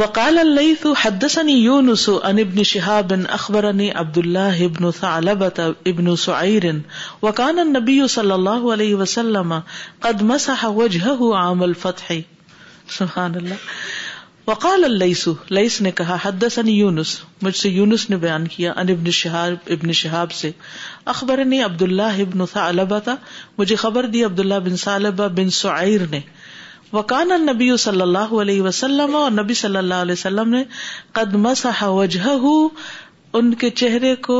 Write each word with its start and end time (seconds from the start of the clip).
وقال 0.00 0.38
الليث 0.40 0.84
حدثني 1.00 1.52
يونس 1.56 2.04
عن 2.12 2.38
ابن 2.42 2.62
شهاب 2.70 3.12
اخبرني 3.34 3.84
عبد 3.98 4.16
الله 4.22 4.64
ابن 4.64 4.90
ثعلبة 4.96 5.76
ابن 5.90 6.16
سعير 6.22 6.80
وكان 7.22 7.58
النبي 7.64 8.00
صلى 8.14 8.34
الله 8.34 8.72
عليه 8.72 8.94
وسلم 9.02 9.52
قد 10.06 10.22
مسح 10.32 10.64
وجهه 10.64 11.36
عام 11.42 11.62
الفتح 11.66 12.10
سبحان 12.96 13.34
الله 13.42 13.56
وقال 14.50 14.84
الليث 14.90 15.22
ليس 15.60 15.80
نے 15.88 15.90
کہا 16.02 16.16
حدثني 16.24 16.72
يونس 16.78 17.14
مجھ 17.48 17.54
سے 17.62 17.68
يونس 17.78 18.08
نے 18.14 18.16
بیان 18.26 18.48
کیا 18.56 18.72
عن 18.82 18.90
ابن 18.96 19.10
شهاب 19.20 19.72
ابن 19.76 19.92
شهاب 20.00 20.34
سے 20.40 20.50
اخبرني 21.14 21.62
عبد 21.68 21.86
الله 21.88 22.26
ابن 22.26 22.44
ثعلبة 22.56 23.16
مجھے 23.62 23.80
خبر 23.86 24.10
دی 24.16 24.24
عبد 24.30 24.44
الله 24.46 24.58
بن 24.68 24.76
ثعلبة 24.86 25.32
بن 25.40 25.56
سعير 25.62 26.04
نے 26.16 26.22
وکان 26.94 27.32
النبی 27.32 27.68
صلی 27.84 28.00
اللہ 28.00 28.32
علیہ 28.40 28.62
وسلم 28.62 29.14
اور 29.16 29.30
نبی 29.30 29.54
صلی 29.60 29.76
اللہ 29.76 30.02
علیہ 30.04 30.12
وسلم 30.18 30.48
نے 30.54 30.62
قدم 31.18 31.46
وجہ 31.96 32.34
ان 33.38 33.52
کے 33.62 33.70
چہرے 33.80 34.14
کو 34.26 34.36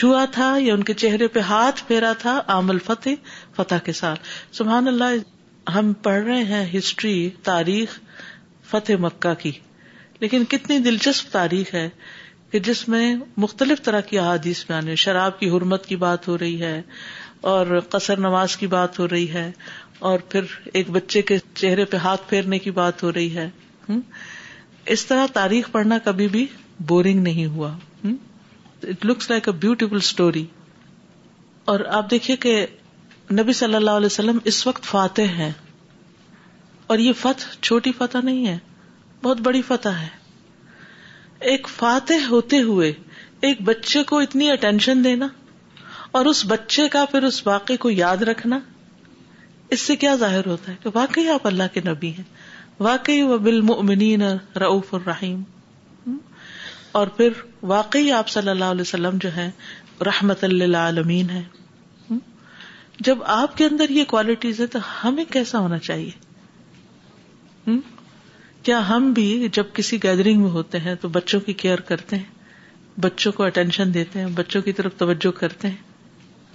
چھوا 0.00 0.24
تھا 0.32 0.50
یا 0.60 0.74
ان 0.74 0.82
کے 0.90 0.94
چہرے 1.02 1.28
پہ 1.36 1.40
ہاتھ 1.50 1.82
پھیرا 1.88 2.12
تھا 2.24 2.40
عام 2.54 2.68
الفتح 2.70 3.32
فتح 3.60 3.78
کے 3.84 3.92
ساتھ 4.00 4.26
سبحان 4.56 4.88
اللہ 4.88 5.70
ہم 5.76 5.92
پڑھ 6.08 6.22
رہے 6.24 6.42
ہیں 6.52 6.64
ہسٹری 6.76 7.14
تاریخ 7.44 7.98
فتح 8.70 9.00
مکہ 9.06 9.32
کی 9.42 9.52
لیکن 10.20 10.44
کتنی 10.50 10.78
دلچسپ 10.90 11.32
تاریخ 11.32 11.74
ہے 11.74 11.88
کہ 12.52 12.58
جس 12.68 12.88
میں 12.88 13.04
مختلف 13.46 13.82
طرح 13.86 14.00
کی 14.10 14.18
احادیث 14.18 14.64
میں 14.68 14.76
آنے 14.76 14.94
شراب 15.06 15.38
کی 15.40 15.48
حرمت 15.56 15.86
کی 15.86 15.96
بات 16.04 16.28
ہو 16.28 16.38
رہی 16.38 16.60
ہے 16.62 16.80
اور 17.50 17.78
قصر 17.90 18.18
نواز 18.26 18.56
کی 18.60 18.66
بات 18.66 18.98
ہو 18.98 19.08
رہی 19.08 19.28
ہے 19.32 19.50
اور 20.08 20.18
پھر 20.30 20.42
ایک 20.78 20.90
بچے 20.90 21.22
کے 21.28 21.36
چہرے 21.54 21.84
پہ 21.92 21.96
ہاتھ 22.02 22.28
پھیرنے 22.28 22.58
کی 22.66 22.70
بات 22.80 23.02
ہو 23.02 23.12
رہی 23.12 23.34
ہے 23.36 23.48
اس 24.94 25.04
طرح 25.06 25.26
تاریخ 25.34 25.70
پڑھنا 25.72 25.98
کبھی 26.04 26.28
بھی 26.34 26.46
بورنگ 26.88 27.22
نہیں 27.22 27.46
ہوا 27.54 27.74
it 28.88 29.04
looks 29.06 29.28
like 29.30 29.48
a 29.48 29.52
beautiful 29.64 29.96
story 30.06 30.44
اور 31.72 31.80
آپ 31.96 32.10
دیکھیے 32.10 32.36
کہ 32.44 32.54
نبی 33.40 33.52
صلی 33.52 33.74
اللہ 33.74 33.96
علیہ 34.00 34.06
وسلم 34.12 34.38
اس 34.52 34.66
وقت 34.66 34.84
فاتح 34.92 35.32
ہیں 35.38 35.50
اور 36.92 36.98
یہ 36.98 37.12
فتح 37.20 37.48
چھوٹی 37.62 37.92
فتح 37.98 38.24
نہیں 38.24 38.46
ہے 38.48 38.56
بہت 39.22 39.40
بڑی 39.48 39.60
فتح 39.68 39.98
ہے 40.02 40.08
ایک 41.50 41.68
فاتح 41.76 42.26
ہوتے 42.30 42.60
ہوئے 42.68 42.92
ایک 43.48 43.60
بچے 43.66 44.02
کو 44.12 44.18
اتنی 44.18 44.50
اٹینشن 44.50 45.04
دینا 45.04 45.26
اور 46.18 46.26
اس 46.26 46.44
بچے 46.48 46.88
کا 46.92 47.04
پھر 47.10 47.22
اس 47.24 47.46
واقعے 47.46 47.76
کو 47.86 47.90
یاد 47.90 48.22
رکھنا 48.30 48.58
اس 49.74 49.80
سے 49.80 49.96
کیا 50.02 50.14
ظاہر 50.20 50.46
ہوتا 50.46 50.70
ہے 50.72 50.76
کہ 50.82 50.90
واقعی 50.94 51.26
آپ 51.34 51.46
اللہ 51.46 51.72
کے 51.72 51.80
نبی 51.86 52.10
ہیں 52.18 52.24
واقعی 52.88 53.22
و 53.22 53.38
بالمؤمنین 53.46 54.22
رعوف 54.60 54.94
رعف 54.94 54.94
الرحیم 54.94 56.16
اور 56.98 57.06
پھر 57.16 57.32
واقعی 57.72 58.10
آپ 58.18 58.28
صلی 58.34 58.48
اللہ 58.50 58.70
علیہ 58.74 58.80
وسلم 58.88 59.18
جو 59.20 59.28
ہیں 59.36 59.50
رحمت 60.06 60.44
اللہ 60.44 60.98
ہیں 61.10 61.22
ہے 61.32 61.42
جب 63.08 63.18
آپ 63.38 63.56
کے 63.56 63.64
اندر 63.64 63.90
یہ 63.96 64.04
کوالٹیز 64.08 64.60
ہے 64.60 64.66
تو 64.74 64.78
ہمیں 65.04 65.24
کیسا 65.32 65.58
ہونا 65.64 65.78
چاہیے 65.88 67.76
کیا 68.64 68.78
ہم 68.88 69.10
بھی 69.14 69.48
جب 69.58 69.66
کسی 69.74 70.02
گیدرنگ 70.02 70.40
میں 70.42 70.50
ہوتے 70.50 70.78
ہیں 70.86 70.94
تو 71.00 71.08
بچوں 71.18 71.40
کی 71.48 71.52
کیئر 71.62 71.80
کرتے 71.90 72.16
ہیں 72.16 73.00
بچوں 73.00 73.32
کو 73.32 73.44
اٹینشن 73.44 73.94
دیتے 73.94 74.20
ہیں 74.20 74.26
بچوں 74.40 74.62
کی 74.62 74.72
طرف 74.80 74.94
توجہ 74.98 75.30
کرتے 75.40 75.68
ہیں 75.68 75.87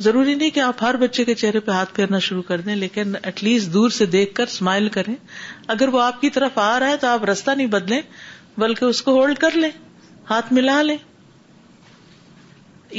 ضروری 0.02 0.34
نہیں 0.36 0.50
کہ 0.50 0.60
آپ 0.60 0.82
ہر 0.84 0.96
بچے 1.02 1.24
کے 1.26 1.34
چہرے 1.36 1.60
پہ 1.66 1.72
ہاتھ 1.72 1.94
پھیرنا 1.96 2.20
شروع 2.28 2.42
کر 2.48 2.62
دیں 2.62 2.76
لیکن 2.76 3.14
ایٹ 3.22 3.44
لیسٹ 3.44 3.74
دور 3.74 3.90
سے 3.98 4.06
دیکھ 4.16 4.34
کر 4.36 4.44
اسمائل 4.52 4.88
کریں 4.98 5.16
اگر 5.74 5.88
وہ 5.94 6.02
آپ 6.02 6.22
کی 6.22 6.30
طرف 6.38 6.58
آ 6.60 6.78
رہا 6.80 6.88
ہے 6.92 6.98
تو 7.02 7.08
آپ 7.08 7.26
رستہ 7.30 7.52
نہیں 7.58 7.68
بدلے 7.76 8.00
بلکہ 8.64 8.86
اس 8.86 9.02
کو 9.02 9.12
ہولڈ 9.20 9.38
کر 9.40 9.56
لیں 9.62 9.70
ہاتھ 10.30 10.52
ملا 10.54 10.82
لیں 10.82 10.98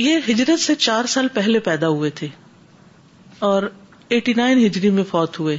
یہ 0.05 0.17
ہجرت 0.29 0.61
سے 0.61 0.75
چار 0.85 1.05
سال 1.09 1.29
پہلے 1.35 1.59
پیدا 1.69 1.89
ہوئے 1.89 2.11
تھے 2.21 2.29
اور 3.49 3.63
ایٹی 4.15 4.33
نائن 4.37 4.65
ہجری 4.67 4.91
میں 4.91 5.05
فوت 5.11 5.39
ہوئے 5.41 5.57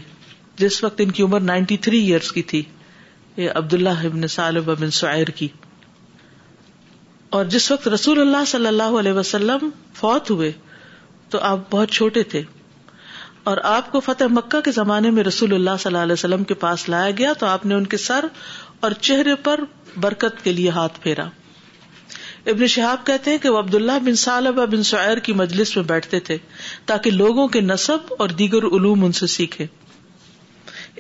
جس 0.58 0.84
وقت 0.84 1.02
ان 1.04 1.12
کی 1.12 1.24
عمر 1.24 1.40
نائنٹی 1.52 1.78
تھری 1.86 2.00
ایئرس 2.06 2.32
کی 2.32 2.42
تھی 2.52 2.62
یہ 3.38 3.50
عبداللہ 3.62 3.90
ابن 4.10 4.26
ابن 4.70 4.90
سعیر 5.00 5.30
کی 5.36 5.48
اور 7.38 7.46
جس 7.56 7.72
وقت 7.72 7.88
رسول 7.94 8.22
اللہ 8.22 8.46
صلی 8.48 8.68
اللہ 8.68 8.98
علیہ 9.00 9.14
وسلم 9.14 9.70
فوت 10.02 10.32
ہوئے 10.32 10.52
تو 11.30 11.40
آپ 11.52 11.60
بہت 11.72 11.92
چھوٹے 12.00 12.24
تھے 12.34 12.42
اور 13.52 13.58
آپ 13.70 13.92
کو 13.92 14.00
فتح 14.10 14.32
مکہ 14.32 14.60
کے 14.66 14.72
زمانے 14.76 15.10
میں 15.16 15.24
رسول 15.24 15.54
اللہ 15.54 15.78
صلی 15.80 15.90
اللہ 15.90 16.04
علیہ 16.04 16.14
وسلم 16.14 16.44
کے 16.52 16.54
پاس 16.66 16.88
لایا 16.90 17.10
گیا 17.18 17.34
تو 17.40 17.46
آپ 17.46 17.66
نے 17.66 17.76
ان 17.76 17.86
کے 17.94 17.98
سر 18.06 18.26
اور 18.88 18.92
چہرے 19.08 19.36
پر 19.48 19.60
برکت 20.06 20.44
کے 20.44 20.54
لیے 20.54 20.70
ہاتھ 20.78 21.00
پھیرا 21.02 21.26
ابن 22.54 22.68
شہاب 22.74 23.06
کہتے 23.06 23.32
ہیں 23.32 23.38
کہ 23.44 23.50
وہ 23.50 23.58
عبداللہ 23.60 23.92
بن 24.06 24.46
بن 24.72 24.84
سعیر 24.90 25.18
کی 25.28 25.34
مجلس 25.44 25.76
میں 25.76 25.84
بیٹھتے 25.92 26.20
تھے 26.30 26.38
تاکہ 26.92 27.12
لوگوں 27.12 27.48
کے 27.56 27.62
نصب 27.70 28.14
اور 28.26 28.30
دیگر 28.42 28.64
علوم 28.78 29.06
ان 29.06 29.12
سے 29.20 29.28
سیکھے 29.36 29.66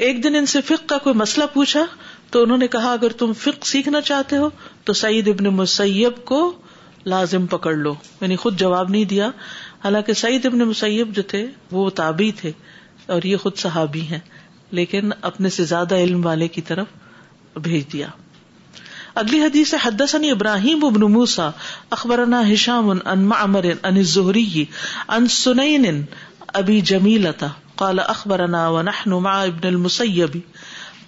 ایک 0.07 0.24
دن 0.24 0.36
ان 0.36 0.46
سے 0.53 0.62
فقہ 0.68 0.86
کا 0.90 0.97
کوئی 1.03 1.16
مسئلہ 1.16 1.46
پوچھا 1.53 1.84
تو 2.31 2.42
انہوں 2.44 2.57
نے 2.57 2.68
کہا 2.78 2.94
اگر 2.94 3.12
تم 3.19 3.34
فقہ 3.42 3.66
سیکھنا 3.74 4.02
چاہتے 4.09 4.38
ہو 4.38 4.50
تو 4.86 4.94
سعید 5.02 5.28
ابن 5.34 5.47
مسیب 5.59 6.24
کو 6.31 6.40
لازم 7.13 7.46
پکڑ 7.56 7.75
لو 7.75 7.94
یعنی 8.22 8.36
خود 8.44 8.57
جواب 8.59 8.90
نہیں 8.90 9.06
دیا 9.13 9.30
حالانکہ 9.85 10.13
سعید 10.19 10.46
ابن 10.46 10.59
مسیب 10.68 11.09
جو 11.16 11.22
تھے 11.31 11.44
وہ 11.72 11.90
تابی 11.97 12.31
تھے 12.38 12.51
اور 13.16 13.23
یہ 13.31 13.38
خود 13.41 13.57
صحابی 13.63 14.01
ہیں 14.12 14.19
لیکن 14.78 15.09
اپنے 15.29 15.50
سے 15.57 15.63
زیادہ 15.72 15.96
علم 16.06 16.25
والے 16.25 16.47
کی 16.56 16.62
طرف 16.69 17.57
بھیج 17.68 17.84
دیا 17.91 18.07
اگلی 19.22 19.40
حدیث 19.41 19.74
حدس 19.84 20.16
ابراہیم 20.31 20.85
ابن 20.85 21.03
ابنوسا 21.03 21.50
اخبر 21.97 22.24
ابی 26.62 26.79
جمیلتا 26.94 27.47
کالا 27.84 28.01
اخبر 28.16 28.40
ابن 28.47 29.69
المسبی 29.69 30.41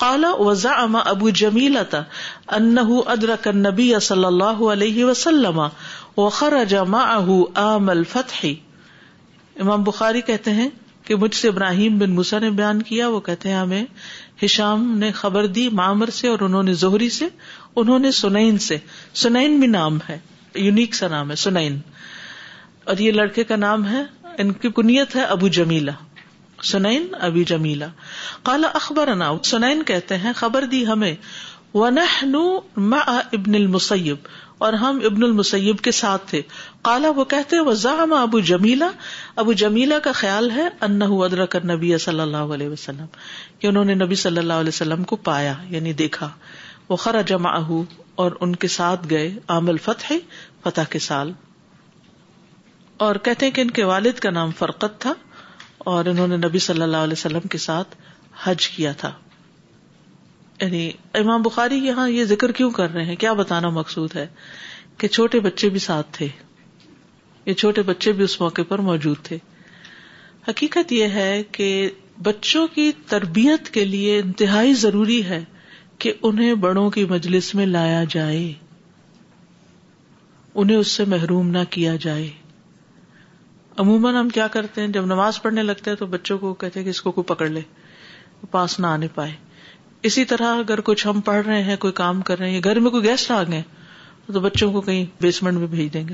قال 0.05 0.25
وزعم 0.39 0.95
ابو 1.03 1.29
جمیلتا 1.43 2.01
انہ 2.61 2.79
ادرک 3.15 3.43
کنبی 3.43 3.91
صلی 4.11 4.25
اللہ 4.31 4.63
علیہ 4.77 5.03
وسلم 5.05 5.59
و 5.59 6.29
معه 6.55 6.83
ماحو 6.95 7.39
امل 7.65 8.03
امام 9.59 9.83
بخاری 9.83 10.21
کہتے 10.21 10.51
ہیں 10.53 10.67
کہ 11.05 11.15
مجھ 11.21 11.33
سے 11.35 11.47
ابراہیم 11.47 11.97
بن 11.99 12.11
مسا 12.15 12.39
نے 12.39 12.49
بیان 12.59 12.81
کیا 12.89 13.07
وہ 13.09 13.19
کہتے 13.27 13.49
ہیں 13.49 13.55
ہمیں 13.55 13.83
ہشام 14.43 14.83
نے 14.99 15.11
خبر 15.21 15.45
دی 15.57 15.67
معامر 15.81 16.09
سے 16.17 16.27
اور 16.27 16.39
انہوں 16.47 16.63
نے 16.63 16.73
زہری 16.81 17.09
سے 17.17 17.25
انہوں 17.81 17.99
نے 17.99 18.11
سنین 18.19 18.57
سے 18.65 18.77
سنین 19.21 19.59
بھی 19.59 19.67
نام 19.67 19.97
ہے 20.09 20.17
یونیک 20.65 20.95
سا 20.95 21.07
نام 21.07 21.31
ہے 21.31 21.35
سنین 21.45 21.79
اور 22.91 22.97
یہ 23.05 23.11
لڑکے 23.11 23.43
کا 23.43 23.55
نام 23.55 23.87
ہے 23.87 24.03
ان 24.41 24.51
کی 24.63 24.69
کنیت 24.75 25.15
ہے 25.15 25.23
ابو 25.37 25.47
جمیلا 25.57 25.91
سنین 26.71 27.07
ابی 27.27 27.43
جمیلا 27.47 27.87
کالا 28.43 28.67
اخبر 28.81 29.09
سنین 29.45 29.83
کہتے 29.87 30.17
ہیں 30.17 30.33
خبر 30.35 30.65
دی 30.71 30.85
ہمیں 30.87 31.13
نو 31.85 32.39
مبن 32.91 33.55
المسیب 33.55 34.27
اور 34.67 34.73
ہم 34.83 34.99
ابن 35.05 35.23
المسیب 35.23 35.79
کے 35.87 35.91
ساتھ 35.97 36.25
تھے 36.29 36.41
کالا 36.87 37.09
وہ 37.15 37.23
کہتے 37.33 37.57
ابو 38.19 38.39
جمیلا 38.49 38.89
ابو 39.43 39.53
جمیلا 39.61 39.99
کا 40.03 40.11
خیال 40.21 40.49
ہے 40.51 40.67
نبی 41.73 41.97
صلی 42.05 42.19
اللہ 42.19 42.53
علیہ 42.53 42.69
وسلم 42.69 43.05
کہ 43.59 43.67
انہوں 43.67 43.85
نے 43.91 43.95
نبی 43.95 44.15
صلی 44.23 44.37
اللہ 44.39 44.61
علیہ 44.63 44.73
وسلم 44.75 45.03
کو 45.11 45.15
پایا 45.29 45.53
یعنی 45.69 45.93
دیکھا 46.01 46.29
وہ 46.89 46.95
خرا 47.05 47.21
جمع 47.33 47.57
اور 48.23 48.31
ان 48.41 48.55
کے 48.63 48.67
ساتھ 48.79 49.07
گئے 49.09 49.29
عام 49.55 49.69
الفتح 49.69 50.11
فتح 50.63 50.91
کے 50.91 50.99
سال 51.09 51.31
اور 53.07 53.15
کہتے 53.27 53.45
ہیں 53.45 53.53
کہ 53.53 53.61
ان 53.61 53.71
کے 53.79 53.83
والد 53.93 54.19
کا 54.19 54.29
نام 54.39 54.51
فرقت 54.57 54.99
تھا 55.01 55.13
اور 55.95 56.05
انہوں 56.13 56.27
نے 56.27 56.37
نبی 56.47 56.59
صلی 56.69 56.81
اللہ 56.81 57.07
علیہ 57.09 57.21
وسلم 57.23 57.47
کے 57.51 57.57
ساتھ 57.69 57.95
حج 58.45 58.67
کیا 58.69 58.91
تھا 59.03 59.11
یعنی 60.61 60.89
امام 61.19 61.41
بخاری 61.43 61.75
یہاں 61.85 62.07
یہ 62.09 62.23
ذکر 62.29 62.51
کیوں 62.59 62.69
کر 62.77 62.93
رہے 62.93 63.03
ہیں 63.05 63.15
کیا 63.23 63.33
بتانا 63.41 63.69
مقصود 63.73 64.15
ہے 64.15 64.25
کہ 65.01 65.07
چھوٹے 65.17 65.39
بچے 65.39 65.69
بھی 65.75 65.79
ساتھ 65.79 66.07
تھے 66.17 66.27
یہ 67.45 67.53
چھوٹے 67.63 67.81
بچے 67.89 68.11
بھی 68.19 68.23
اس 68.23 68.39
موقع 68.41 68.61
پر 68.67 68.79
موجود 68.87 69.17
تھے 69.25 69.37
حقیقت 70.47 70.91
یہ 70.91 71.13
ہے 71.19 71.41
کہ 71.57 71.69
بچوں 72.23 72.65
کی 72.75 72.91
تربیت 73.09 73.69
کے 73.73 73.85
لیے 73.85 74.17
انتہائی 74.19 74.73
ضروری 74.83 75.23
ہے 75.25 75.43
کہ 76.03 76.13
انہیں 76.29 76.53
بڑوں 76.63 76.89
کی 76.95 77.05
مجلس 77.09 77.53
میں 77.55 77.65
لایا 77.65 78.03
جائے 78.09 78.51
انہیں 80.59 80.77
اس 80.77 80.91
سے 80.99 81.05
محروم 81.13 81.49
نہ 81.57 81.63
کیا 81.69 81.95
جائے 82.05 82.29
عموماً 83.83 84.15
ہم 84.15 84.29
کیا 84.37 84.47
کرتے 84.57 84.81
ہیں 84.81 84.87
جب 84.97 85.05
نماز 85.05 85.41
پڑھنے 85.41 85.63
لگتے 85.63 85.91
ہیں 85.91 85.97
تو 85.97 86.05
بچوں 86.17 86.37
کو 86.37 86.53
کہتے 86.63 86.79
ہیں 86.79 86.83
کہ 86.85 86.89
اس 86.89 87.01
کو 87.01 87.11
کوئی 87.17 87.25
پکڑ 87.35 87.47
لے 87.49 87.61
پاس 88.51 88.79
نہ 88.79 88.87
آنے 88.97 89.07
پائے 89.15 89.31
اسی 90.07 90.23
طرح 90.31 90.53
اگر 90.65 90.79
کچھ 90.87 91.05
ہم 91.07 91.19
پڑھ 91.27 91.45
رہے 91.45 91.63
ہیں 91.69 91.75
کوئی 91.85 91.93
کام 92.03 92.19
کر 92.27 92.37
رہے 92.39 92.49
ہیں 92.51 92.59
گھر 92.71 92.79
میں 92.83 92.91
کوئی 92.91 93.03
گیسٹ 93.03 93.31
آ 93.37 93.41
گئے 93.51 93.61
تو 94.33 94.39
بچوں 94.43 94.71
کو 94.71 94.81
کہیں 94.87 95.03
بیسمنٹ 95.21 95.57
میں 95.63 95.67
بھیج 95.73 95.91
دیں 95.93 96.07
گے 96.07 96.13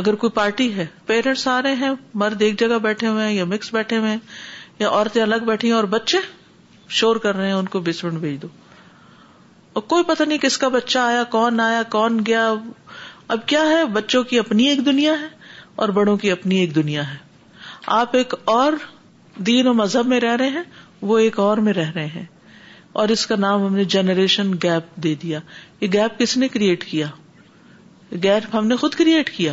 اگر 0.00 0.14
کوئی 0.24 0.30
پارٹی 0.38 0.66
ہے 0.76 0.86
پیرنٹس 1.06 1.46
آ 1.52 1.60
رہے 1.62 1.74
ہیں 1.82 1.90
مرد 2.22 2.42
ایک 2.42 2.58
جگہ 2.60 2.78
بیٹھے 2.88 3.08
ہوئے 3.08 3.24
ہیں 3.26 3.32
یا 3.34 3.44
مکس 3.52 3.72
بیٹھے 3.74 3.98
ہوئے 3.98 4.10
ہیں 4.10 4.18
یا 4.78 4.88
عورتیں 4.96 5.22
الگ 5.22 5.46
بیٹھی 5.50 5.68
ہیں 5.68 5.74
اور 5.76 5.84
بچے 5.94 6.18
شور 7.00 7.16
کر 7.26 7.36
رہے 7.36 7.46
ہیں 7.46 7.54
ان 7.60 7.68
کو 7.76 7.80
بیسمنٹ 7.88 8.20
بھیج 8.26 8.40
دو 8.42 8.48
اور 9.74 9.82
کوئی 9.94 10.04
پتہ 10.10 10.22
نہیں 10.28 10.38
کس 10.46 10.58
کا 10.64 10.68
بچہ 10.78 10.98
آیا 11.04 11.22
کون 11.36 11.60
آیا 11.68 11.82
کون 11.96 12.20
گیا 12.26 12.44
اب 13.36 13.46
کیا 13.52 13.62
ہے 13.68 13.84
بچوں 13.98 14.22
کی 14.32 14.38
اپنی 14.38 14.66
ایک 14.72 14.84
دنیا 14.86 15.12
ہے 15.20 15.28
اور 15.82 15.88
بڑوں 16.00 16.16
کی 16.24 16.30
اپنی 16.36 16.58
ایک 16.64 16.74
دنیا 16.74 17.08
ہے 17.12 17.16
آپ 18.02 18.16
ایک 18.22 18.34
اور 18.58 18.72
دین 19.52 19.66
و 19.68 19.74
مذہب 19.82 20.06
میں 20.14 20.20
رہ 20.28 20.36
رہے 20.44 20.48
ہیں 20.58 20.62
وہ 21.12 21.18
ایک 21.28 21.38
اور 21.48 21.58
میں 21.66 21.72
رہ 21.82 21.90
رہے 21.94 22.06
ہیں 22.16 22.24
اور 23.02 23.08
اس 23.12 23.26
کا 23.26 23.36
نام 23.42 23.64
ہم 23.66 23.74
نے 23.76 23.84
جنریشن 23.92 24.50
گیپ 24.62 24.96
دے 25.04 25.14
دیا 25.22 25.38
یہ 25.80 25.88
گیپ 25.92 26.18
کس 26.18 26.36
نے 26.40 26.48
کریٹ 26.48 26.84
کیا 26.90 27.06
گیپ 28.22 28.54
ہم 28.54 28.66
نے 28.66 28.76
خود 28.82 28.94
کریٹ 28.98 29.30
کیا 29.36 29.52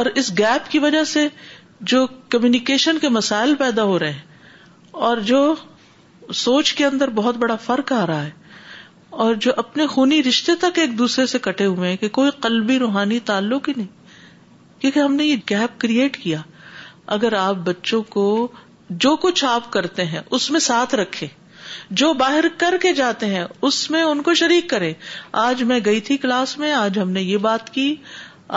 اور 0.00 0.06
اس 0.20 0.30
گیپ 0.38 0.70
کی 0.70 0.78
وجہ 0.84 1.02
سے 1.12 1.26
جو 1.92 2.06
کمیونیکیشن 2.34 2.98
کے 3.02 3.08
مسائل 3.16 3.54
پیدا 3.62 3.84
ہو 3.90 3.98
رہے 3.98 4.10
ہیں 4.12 4.92
اور 5.08 5.16
جو 5.30 5.40
سوچ 6.42 6.72
کے 6.80 6.84
اندر 6.86 7.10
بہت 7.16 7.36
بڑا 7.44 7.56
فرق 7.64 7.92
آ 7.96 8.06
رہا 8.06 8.24
ہے 8.24 8.30
اور 9.24 9.34
جو 9.46 9.52
اپنے 9.64 9.86
خونی 9.94 10.22
رشتے 10.28 10.54
تک 10.66 10.78
ایک 10.82 10.96
دوسرے 10.98 11.26
سے 11.34 11.38
کٹے 11.48 11.66
ہوئے 11.66 11.90
ہیں 11.90 11.96
کہ 12.02 12.08
کوئی 12.20 12.30
قلبی 12.46 12.78
روحانی 12.84 13.18
تعلق 13.32 13.68
ہی 13.68 13.74
نہیں 13.76 13.86
کیونکہ 14.80 14.98
ہم 14.98 15.14
نے 15.14 15.24
یہ 15.24 15.36
گیپ 15.50 15.80
کریٹ 15.80 16.16
کیا 16.22 16.40
اگر 17.18 17.32
آپ 17.42 17.56
بچوں 17.70 18.02
کو 18.16 18.26
جو 19.06 19.14
کچھ 19.26 19.44
آپ 19.54 19.70
کرتے 19.72 20.04
ہیں 20.14 20.20
اس 20.38 20.50
میں 20.50 20.60
ساتھ 20.70 20.94
رکھے 21.02 21.26
جو 22.00 22.12
باہر 22.20 22.44
کر 22.58 22.74
کے 22.82 22.92
جاتے 22.94 23.26
ہیں 23.34 23.44
اس 23.68 23.78
میں 23.90 24.02
ان 24.02 24.22
کو 24.22 24.34
شریک 24.42 24.68
کرے 24.70 24.92
آج 25.46 25.62
میں 25.72 25.78
گئی 25.84 26.00
تھی 26.08 26.16
کلاس 26.24 26.56
میں 26.58 26.72
آج 26.74 26.98
ہم 26.98 27.10
نے 27.10 27.22
یہ 27.22 27.36
بات 27.48 27.70
کی 27.74 27.94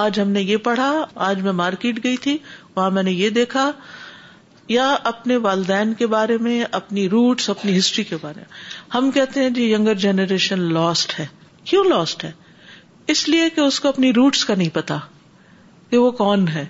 آج 0.03 0.19
ہم 0.19 0.29
نے 0.31 0.41
یہ 0.41 0.57
پڑھا 0.65 0.91
آج 1.27 1.41
میں 1.43 1.51
مارکیٹ 1.61 2.03
گئی 2.03 2.17
تھی 2.25 2.37
وہاں 2.75 2.89
میں 2.97 3.03
نے 3.03 3.11
یہ 3.11 3.29
دیکھا 3.39 3.69
یا 4.69 4.87
اپنے 5.11 5.37
والدین 5.45 5.93
کے 6.01 6.07
بارے 6.07 6.37
میں 6.47 6.63
اپنی 6.81 7.07
روٹس 7.09 7.49
اپنی 7.49 7.77
ہسٹری 7.77 8.03
کے 8.09 8.17
بارے 8.21 8.39
میں 8.39 8.95
ہم 8.97 9.09
کہتے 9.11 9.41
ہیں 9.43 9.49
جی 9.57 9.63
یگر 9.71 9.93
جنریشن 10.07 10.61
لاسٹ 10.73 11.19
ہے 11.19 11.25
کیوں 11.71 11.83
لاسٹ 11.83 12.23
ہے 12.23 12.31
اس 13.13 13.27
لیے 13.29 13.49
کہ 13.55 13.61
اس 13.61 13.79
کو 13.79 13.89
اپنی 13.89 14.13
روٹس 14.13 14.45
کا 14.45 14.55
نہیں 14.57 14.69
پتا 14.73 14.97
کہ 15.89 15.97
وہ 15.97 16.11
کون 16.21 16.47
ہے 16.53 16.65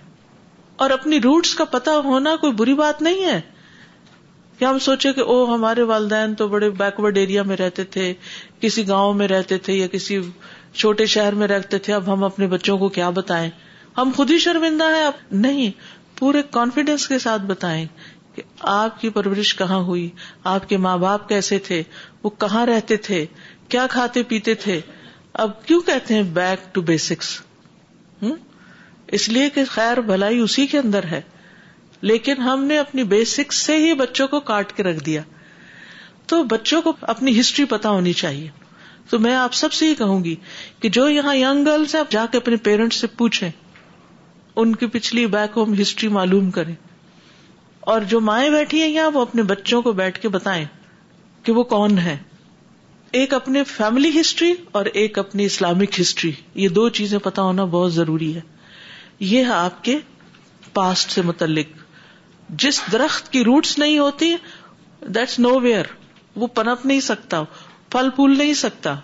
اور 0.84 0.90
اپنی 0.90 1.20
روٹس 1.22 1.54
کا 1.56 1.66
پتا 1.72 1.96
ہونا 2.04 2.36
کوئی 2.42 2.54
بری 2.62 2.74
بات 2.74 3.02
نہیں 3.02 3.26
ہے 3.26 3.40
یا 4.62 4.70
ہم 4.70 4.78
سوچے 4.86 5.12
کہ 5.14 5.22
او 5.34 5.44
ہمارے 5.54 5.82
والدین 5.92 6.34
تو 6.40 6.48
بڑے 6.48 6.70
بیکورڈ 6.80 7.18
ایریا 7.18 7.44
میں 7.52 7.56
رہتے 7.58 7.84
تھے 7.94 8.14
کسی 8.62 8.88
گاؤں 8.88 9.14
میں 9.22 9.28
رہتے 9.28 9.58
تھے 9.68 9.74
یا 9.74 9.88
کسی 9.92 10.20
چھوٹے 10.82 11.06
شہر 11.14 11.36
میں 11.40 11.48
رہتے 11.48 11.78
تھے 11.88 11.94
اب 11.94 12.12
ہم 12.14 12.24
اپنے 12.24 12.48
بچوں 12.48 12.78
کو 12.78 12.90
کیا 12.98 13.10
بتائیں 13.20 13.50
ہم 13.98 14.12
خود 14.16 14.32
ہی 14.32 14.38
شرمندہ 14.40 14.90
ہیں 14.96 15.04
اب 15.06 15.24
نہیں 15.46 15.72
پورے 16.20 16.42
کانفیڈینس 16.58 17.08
کے 17.08 17.20
ساتھ 17.20 17.42
بتائیں 17.54 17.86
کہ 18.36 18.42
آپ 18.74 19.00
کی 19.02 19.10
پرورش 19.16 19.56
کہاں 19.62 19.80
ہوئی 19.90 20.10
آپ 20.54 20.70
کے 20.70 20.78
ماں 20.86 20.98
باپ 20.98 21.28
کیسے 21.30 21.60
تھے 21.70 21.82
وہ 22.24 22.30
کہاں 22.44 22.66
رہتے 22.66 22.98
تھے 23.10 23.26
کیا 23.76 23.88
کھاتے 23.96 24.24
پیتے 24.34 24.54
تھے 24.68 24.80
اب 25.46 25.64
کیوں 25.66 25.82
کہتے 25.90 26.14
ہیں 26.14 26.24
بیک 26.38 26.74
ٹو 26.76 26.82
بیسکس 26.92 27.38
اس 29.18 29.30
لیے 29.30 29.50
کہ 29.58 29.64
خیر 29.70 30.02
بھلائی 30.12 30.40
اسی 30.40 30.66
کے 30.74 30.78
اندر 30.80 31.04
ہے 31.12 31.22
لیکن 32.10 32.42
ہم 32.42 32.64
نے 32.66 32.78
اپنی 32.80 33.04
بیسک 33.14 33.54
سے 33.54 33.76
ہی 33.86 33.94
بچوں 33.94 34.28
کو 34.28 34.40
کاٹ 34.50 34.72
کے 34.78 34.84
رکھ 34.84 35.04
دیا 35.06 35.22
تو 36.28 36.44
بچوں 36.54 36.82
کو 36.82 36.94
اپنی 37.14 37.40
ہسٹری 37.40 37.66
پتا 37.70 37.90
ہونی 37.90 38.14
چاہیے 38.22 38.48
تو 39.10 39.20
میں 39.20 39.36
آپ 39.36 39.54
سب 39.54 39.74
سے 39.74 39.86
یہ 39.88 39.94
کہوں 39.98 40.24
گی 40.24 40.36
کہ 40.82 40.90
جو 40.98 41.08
یہاں 41.10 41.36
یگ 41.36 41.64
گرلس 41.66 41.96
ہیں 41.96 42.02
جا 42.10 42.26
کے 42.32 42.38
اپنے 42.38 42.56
پیرنٹس 42.70 42.98
سے 43.02 43.08
پوچھیں 43.18 43.50
ان 43.50 44.76
کی 44.76 44.86
پچھلی 44.94 45.26
بیک 45.36 45.58
ہوم 45.58 45.74
ہسٹری 45.82 46.08
معلوم 46.18 46.50
کریں 46.58 46.74
اور 47.92 48.02
جو 48.10 48.20
مائیں 48.22 48.50
بیٹھی 48.52 48.82
ہیں 48.82 48.90
یہاں 48.90 49.12
وہ 49.14 49.22
اپنے 49.22 49.44
بچوں 49.54 49.82
کو 49.82 49.92
بیٹھ 50.00 50.20
کے 50.22 50.30
بتائیں 50.36 50.66
کہ 51.44 51.52
وہ 51.52 51.64
کون 51.76 51.98
ہے 52.06 52.18
ایک 53.20 53.34
اپنے 53.34 53.64
فیملی 53.76 54.10
ہسٹری 54.20 54.54
اور 54.80 54.86
ایک 55.02 55.18
اپنی 55.20 55.46
اسلامک 55.46 56.00
ہسٹری 56.00 56.32
یہ 56.64 56.68
دو 56.80 56.88
چیزیں 57.00 57.18
پتا 57.24 57.42
ہونا 57.42 57.64
بہت 57.78 57.94
ضروری 57.94 58.34
ہے 58.36 58.42
یہ 59.34 59.46
ہے 59.46 59.52
آپ 59.54 59.84
کے 59.84 59.98
پاسٹ 60.74 61.12
سے 61.12 61.22
متعلق 61.32 61.80
جس 62.64 62.82
درخت 62.92 63.32
کی 63.34 63.44
روٹس 63.44 63.78
نہیں 63.80 63.98
ہوتی 64.00 64.34
دیٹس 65.16 65.38
نو 65.40 65.60
ویئر 65.62 65.86
وہ 66.42 66.48
پنپ 66.56 66.86
نہیں 66.86 67.00
سکتا 67.02 67.42
پھل 67.92 68.10
پھول 68.16 68.38
نہیں 68.38 68.54
سکتا 68.64 68.96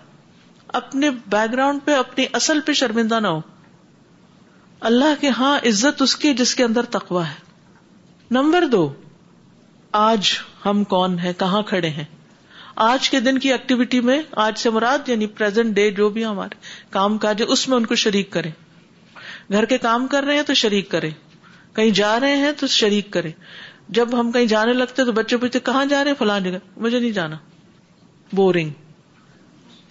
اپنے 0.80 1.10
بیک 1.34 1.52
گراؤنڈ 1.52 1.80
پہ 1.84 1.92
اپنی 1.96 2.26
اصل 2.40 2.60
پہ 2.66 2.72
شرمندہ 2.80 3.20
نہ 3.20 3.26
ہو 3.28 3.40
اللہ 4.90 5.20
کے 5.20 5.28
ہاں 5.38 5.56
عزت 5.68 6.02
اس 6.02 6.16
کی 6.24 6.32
جس 6.40 6.54
کے 6.54 6.64
اندر 6.64 6.84
تقوا 6.96 7.26
ہے 7.28 8.34
نمبر 8.34 8.66
دو 8.72 8.88
آج 10.00 10.32
ہم 10.66 10.82
کون 10.94 11.18
ہیں 11.18 11.32
کہاں 11.38 11.62
کھڑے 11.66 11.90
ہیں 11.90 12.04
آج 12.86 13.08
کے 13.10 13.20
دن 13.20 13.38
کی 13.44 13.52
ایکٹیویٹی 13.52 14.00
میں 14.08 14.20
آج 14.46 14.58
سے 14.58 14.70
مراد 14.70 15.08
یعنی 15.08 15.26
پرزینٹ 15.38 15.74
ڈے 15.74 15.90
جو 15.96 16.08
بھی 16.16 16.24
ہمارے 16.24 16.58
کام 16.90 17.16
کاج 17.24 17.40
ہے 17.42 17.46
اس 17.52 17.66
میں 17.68 17.76
ان 17.76 17.86
کو 17.86 17.94
شریک 18.04 18.30
کریں 18.32 18.50
گھر 19.52 19.64
کے 19.72 19.78
کام 19.88 20.06
کر 20.14 20.24
رہے 20.24 20.36
ہیں 20.36 20.42
تو 20.46 20.54
شریک 20.64 20.90
کریں 20.90 21.10
کہیں 21.78 21.90
جا 21.94 22.18
رہے 22.20 22.36
ہیں 22.36 22.50
تو 22.60 22.66
شریک 22.74 23.10
کریں 23.12 23.30
جب 23.96 24.18
ہم 24.20 24.30
کہیں 24.32 24.46
جانے 24.52 24.72
لگتے 24.72 25.04
تو 25.04 25.12
بچے 25.18 25.36
پوچھتے 25.42 25.58
کہاں 25.64 25.84
جا 25.92 26.02
رہے 26.04 26.10
ہیں 26.10 26.18
فلان 26.18 26.42
جگہ 26.44 26.58
مجھے 26.84 26.98
نہیں 26.98 27.10
جانا 27.18 27.36
بورنگ 28.38 28.70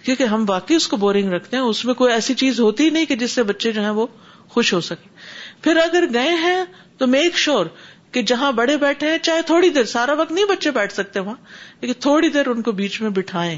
کیونکہ 0.04 0.24
ہم 0.34 0.44
واقعی 0.48 0.76
اس 0.76 0.88
کو 0.94 0.98
بورنگ 1.04 1.32
رکھتے 1.34 1.58
ہیں 1.58 1.64
اس 1.64 1.84
میں 1.86 1.94
کوئی 2.02 2.12
ایسی 2.14 2.34
چیز 2.42 2.60
ہوتی 2.60 2.90
نہیں 2.96 3.06
کہ 3.12 3.16
جس 3.24 3.32
سے 3.40 3.44
بچے 3.52 3.72
جو 3.78 3.84
ہے 3.84 3.90
وہ 4.02 4.06
خوش 4.56 4.74
ہو 4.74 4.82
سکے 4.90 5.10
پھر 5.64 5.78
اگر 5.84 6.06
گئے 6.14 6.34
ہیں 6.44 6.56
تو 6.98 7.08
میک 7.14 7.38
شور 7.46 7.66
کہ 8.16 8.22
جہاں 8.34 8.52
بڑے 8.60 8.78
بیٹھے 8.84 9.12
ہیں 9.12 9.18
چاہے 9.30 9.42
تھوڑی 9.54 9.70
دیر 9.78 9.86
سارا 9.96 10.14
وقت 10.22 10.32
نہیں 10.32 10.52
بچے 10.52 10.72
بیٹھ 10.80 10.94
سکتے 10.94 11.20
وہاں 11.20 11.36
لیکن 11.82 12.02
تھوڑی 12.08 12.30
دیر 12.38 12.48
ان 12.56 12.62
کو 12.68 12.72
بیچ 12.84 13.02
میں 13.02 13.10
بٹھائیں 13.22 13.58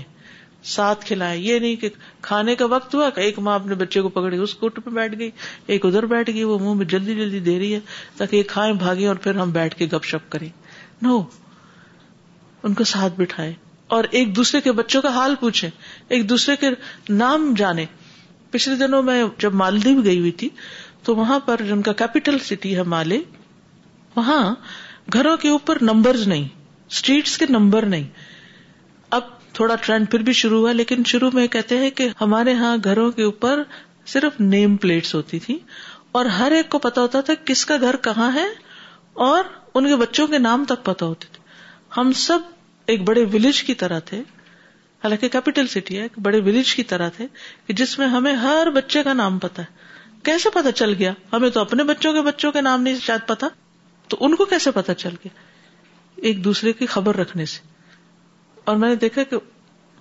ساتھ 0.71 1.05
کھلائے 1.05 1.37
یہ 1.39 1.59
نہیں 1.59 1.75
کہ 1.81 1.89
کھانے 2.21 2.55
کا 2.55 2.65
وقت 2.69 2.95
ہوا 2.95 3.09
کہ 3.15 3.19
ایک 3.21 3.39
ماں 3.39 3.55
اپنے 3.59 3.75
بچے 3.75 4.01
کو 4.01 4.09
پکڑی 4.17 4.37
اس 4.37 4.53
کوٹ 4.61 4.79
پہ 4.85 4.89
بیٹھ 4.93 5.17
گئی 5.19 5.29
ایک 5.75 5.85
ادھر 5.85 6.05
بیٹھ 6.13 6.29
گئی 6.33 6.43
وہ 6.43 6.57
منہ 6.59 6.73
میں 6.77 6.85
جلدی 6.93 7.15
جلدی 7.15 7.39
دے 7.49 7.57
رہی 7.59 7.73
ہے 7.73 7.79
تاکہ 8.17 8.95
یہ 8.97 9.07
اور 9.07 9.15
پھر 9.23 9.35
ہم 9.35 9.51
بیٹھ 9.51 9.75
کے 9.77 9.85
گپ 9.91 10.03
شپ 10.05 10.31
کریں 10.31 10.49
no. 11.07 11.19
ان 12.63 12.73
کو 12.73 12.83
ساتھ 12.83 13.13
بٹھائے 13.19 13.53
اور 13.97 14.03
ایک 14.19 14.35
دوسرے 14.35 14.59
کے 14.61 14.71
بچوں 14.79 15.01
کا 15.01 15.09
حال 15.15 15.35
پوچھے 15.39 15.69
ایک 16.15 16.27
دوسرے 16.29 16.55
کے 16.63 16.67
نام 17.19 17.53
جانے 17.57 17.85
پچھلے 18.51 18.75
دنوں 18.75 19.03
میں 19.03 19.23
جب 19.39 19.53
مالدیو 19.61 20.01
گئی 20.05 20.19
ہوئی 20.19 20.31
تھی 20.41 20.49
تو 21.03 21.15
وہاں 21.15 21.39
پر 21.45 21.61
جن 21.67 21.81
کا 21.81 21.93
کیپیٹل 22.01 22.39
سٹی 22.45 22.75
ہے 22.77 22.83
مالے 22.95 23.19
وہاں 24.15 24.41
گھروں 25.13 25.35
کے 25.45 25.49
اوپر 25.49 25.77
نمبر 25.91 26.17
نہیں 26.27 26.47
اسٹریٹس 26.91 27.37
کے 27.37 27.45
نمبر 27.49 27.85
نہیں 27.85 28.03
اب 29.17 29.23
تھوڑا 29.53 29.75
ٹرینڈ 29.85 30.09
پھر 30.11 30.19
بھی 30.23 30.33
شروع 30.39 30.59
ہوا 30.61 30.71
لیکن 30.71 31.03
شروع 31.11 31.29
میں 31.33 31.45
کہتے 31.55 31.77
ہیں 31.77 31.89
کہ 31.99 32.07
ہمارے 32.19 32.51
یہاں 32.51 32.75
گھروں 32.83 33.09
کے 33.11 33.23
اوپر 33.23 33.61
صرف 34.13 34.39
نیم 34.39 34.75
پلیٹس 34.83 35.13
ہوتی 35.15 35.39
تھی 35.45 35.57
اور 36.19 36.25
ہر 36.37 36.51
ایک 36.57 36.69
کو 36.71 36.79
پتا 36.79 37.01
ہوتا 37.01 37.21
تھا 37.29 37.33
کس 37.45 37.65
کا 37.65 37.75
گھر 37.81 37.95
کہاں 38.03 38.29
ہے 38.35 38.45
اور 39.29 39.43
ان 39.73 39.87
کے 39.87 39.95
بچوں 40.01 40.27
کے 40.27 40.37
نام 40.39 40.65
تک 40.67 40.83
پتا 40.85 41.05
ہوتے 41.05 41.27
تھے 41.33 41.41
ہم 41.97 42.11
سب 42.25 42.39
ایک 42.93 43.01
بڑے 43.07 43.23
ولیج 43.33 43.63
کی 43.63 43.73
طرح 43.83 43.99
تھے 44.09 44.19
حالانکہ 45.03 45.27
کیپیٹل 45.37 45.67
سٹی 45.73 45.97
ہے 45.97 46.01
ایک 46.03 46.19
بڑے 46.21 46.39
ولیج 46.45 46.73
کی 46.75 46.83
طرح 46.93 47.09
تھے 47.15 47.27
کہ 47.67 47.73
جس 47.81 47.97
میں 47.99 48.07
ہمیں 48.15 48.33
ہر 48.45 48.69
بچے 48.75 49.03
کا 49.03 49.13
نام 49.13 49.37
پتا 49.39 49.61
ہے 49.61 49.87
کیسے 50.29 50.49
پتا 50.53 50.71
چل 50.81 50.93
گیا 50.99 51.11
ہمیں 51.33 51.49
تو 51.49 51.59
اپنے 51.61 51.83
بچوں 51.91 52.13
کے 52.13 52.21
بچوں 52.21 52.51
کے 52.51 52.61
نام 52.61 52.81
نہیں 52.81 52.95
شاید 53.03 53.27
پتا 53.27 53.47
تو 54.13 54.17
ان 54.25 54.35
کو 54.35 54.45
کیسے 54.55 54.71
پتا 54.79 54.93
چل 55.03 55.15
گیا 55.23 55.45
ایک 56.27 56.43
دوسرے 56.43 56.73
کی 56.79 56.85
خبر 56.95 57.15
رکھنے 57.15 57.45
سے 57.55 57.61
اور 58.69 58.77
میں 58.77 58.89
نے 58.89 58.95
دیکھا 59.01 59.23
کہ 59.29 59.37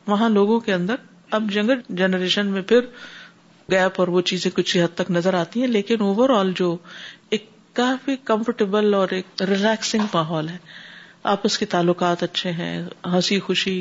وہاں 0.08 0.28
لوگوں 0.30 0.58
کے 0.64 0.72
اندر 0.72 0.96
اب 1.36 1.42
جنگر 1.52 1.78
جنریشن 2.00 2.46
میں 2.56 2.62
پھر 2.72 2.80
گیپ 3.70 4.00
اور 4.00 4.08
وہ 4.16 4.20
چیزیں 4.30 4.50
کچھ 4.54 4.76
حد 4.76 4.94
تک 4.96 5.10
نظر 5.10 5.34
آتی 5.34 5.60
ہیں 5.60 5.68
لیکن 5.68 6.02
اوور 6.08 6.30
آل 6.38 6.52
جو 6.56 6.66
ایک 7.36 7.48
کافی 7.80 8.16
کمفرٹیبل 8.30 8.94
اور 9.00 9.14
ایک 9.18 9.42
ریلیکسنگ 9.50 10.04
ماحول 10.14 10.48
ہے 10.48 10.56
آپس 11.34 11.58
کے 11.58 11.66
تعلقات 11.76 12.22
اچھے 12.28 12.50
ہیں 12.58 12.74
ہنسی 13.14 13.38
خوشی 13.46 13.76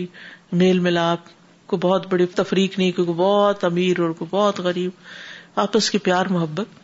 میل 0.61 0.79
ملاپ 0.87 1.27
کو 1.71 1.77
بہت 1.87 2.07
بڑی 2.13 2.25
تفریق 2.39 2.77
نہیں 2.79 2.91
کیونکہ 2.91 3.11
کو 3.13 3.17
بہت 3.23 3.63
امیر 3.71 3.99
اور 4.05 4.11
کو 4.21 4.25
بہت 4.37 4.59
غریب 4.69 5.59
آپس 5.65 5.89
کی 5.91 5.97
پیار 6.07 6.33
محبت 6.37 6.79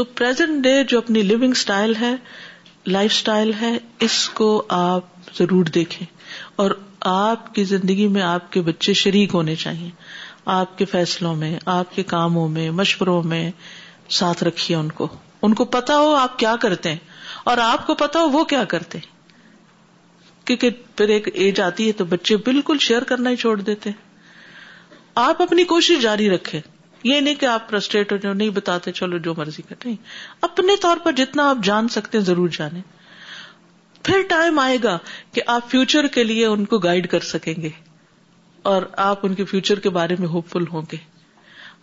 تو 0.00 0.04
پرزینٹ 0.20 0.62
ڈے 0.64 0.82
جو 0.88 0.98
اپنی 1.06 1.22
لونگ 1.32 1.50
اسٹائل 1.60 1.94
ہے 2.00 2.14
لائف 2.96 3.12
اسٹائل 3.12 3.52
ہے 3.60 3.76
اس 4.08 4.18
کو 4.40 4.50
آپ 4.84 5.16
ضرور 5.38 5.64
دیکھیں 5.74 6.04
اور 6.62 6.70
آپ 7.10 7.54
کی 7.54 7.64
زندگی 7.64 8.06
میں 8.16 8.22
آپ 8.22 8.50
کے 8.52 8.60
بچے 8.68 8.92
شریک 9.02 9.34
ہونے 9.34 9.54
چاہیے 9.62 9.90
آپ 10.54 10.76
کے 10.78 10.84
فیصلوں 10.92 11.34
میں 11.36 11.56
آپ 11.76 11.94
کے 11.94 12.02
کاموں 12.12 12.48
میں 12.48 12.70
مشوروں 12.80 13.22
میں 13.32 13.50
ساتھ 14.18 14.42
رکھیے 14.44 14.76
ان 14.76 14.88
کو 15.00 15.08
ان 15.46 15.54
کو 15.54 15.64
پتا 15.76 15.96
ہو 15.98 16.14
آپ 16.14 16.38
کیا 16.38 16.54
کرتے 16.60 16.90
ہیں 16.90 16.98
اور 17.50 17.58
آپ 17.62 17.86
کو 17.86 17.94
پتا 17.94 18.20
ہو 18.20 18.28
وہ 18.30 18.44
کیا 18.52 18.64
کرتے 18.68 18.98
ہیں 18.98 19.16
کیونکہ 20.46 20.70
پھر 20.96 21.08
ایک 21.14 21.28
ایج 21.34 21.60
آتی 21.60 21.86
ہے 21.86 21.92
تو 21.92 22.04
بچے 22.12 22.36
بالکل 22.44 22.78
شیئر 22.80 23.02
کرنا 23.08 23.30
ہی 23.30 23.36
چھوڑ 23.36 23.60
دیتے 23.60 23.90
آپ 25.26 25.42
اپنی 25.42 25.64
کوشش 25.72 26.00
جاری 26.02 26.28
رکھے 26.30 26.60
یہ 27.04 27.20
نہیں 27.20 27.34
کہ 27.40 27.46
آپ 27.46 27.68
پرسٹریٹ 27.70 28.12
ہو 28.12 28.16
جاؤ 28.22 28.32
نہیں 28.32 28.48
بتاتے 28.54 28.92
چلو 28.92 29.18
جو 29.26 29.34
مرضی 29.36 29.62
کریں 29.68 29.94
اپنے 30.48 30.76
طور 30.82 30.96
پر 31.04 31.12
جتنا 31.16 31.48
آپ 31.50 31.58
جان 31.64 31.88
سکتے 31.98 32.18
ہیں 32.18 32.24
ضرور 32.24 32.48
جانیں 32.58 32.80
پھر 34.04 34.22
ٹائم 34.28 34.58
آئے 34.58 34.76
گا 34.82 34.96
کہ 35.34 35.42
آپ 35.54 35.70
فیوچر 35.70 36.06
کے 36.14 36.24
لیے 36.24 36.44
ان 36.46 36.64
کو 36.72 36.78
گائڈ 36.86 37.06
کر 37.10 37.20
سکیں 37.32 37.54
گے 37.62 37.68
اور 38.72 38.82
آپ 39.10 39.26
ان 39.26 39.34
کے 39.34 39.44
فیوچر 39.50 39.80
کے 39.80 39.90
بارے 40.00 40.14
میں 40.18 40.28
ہوپ 40.28 40.48
فل 40.52 40.66
ہوں 40.72 40.82
گے 40.92 40.96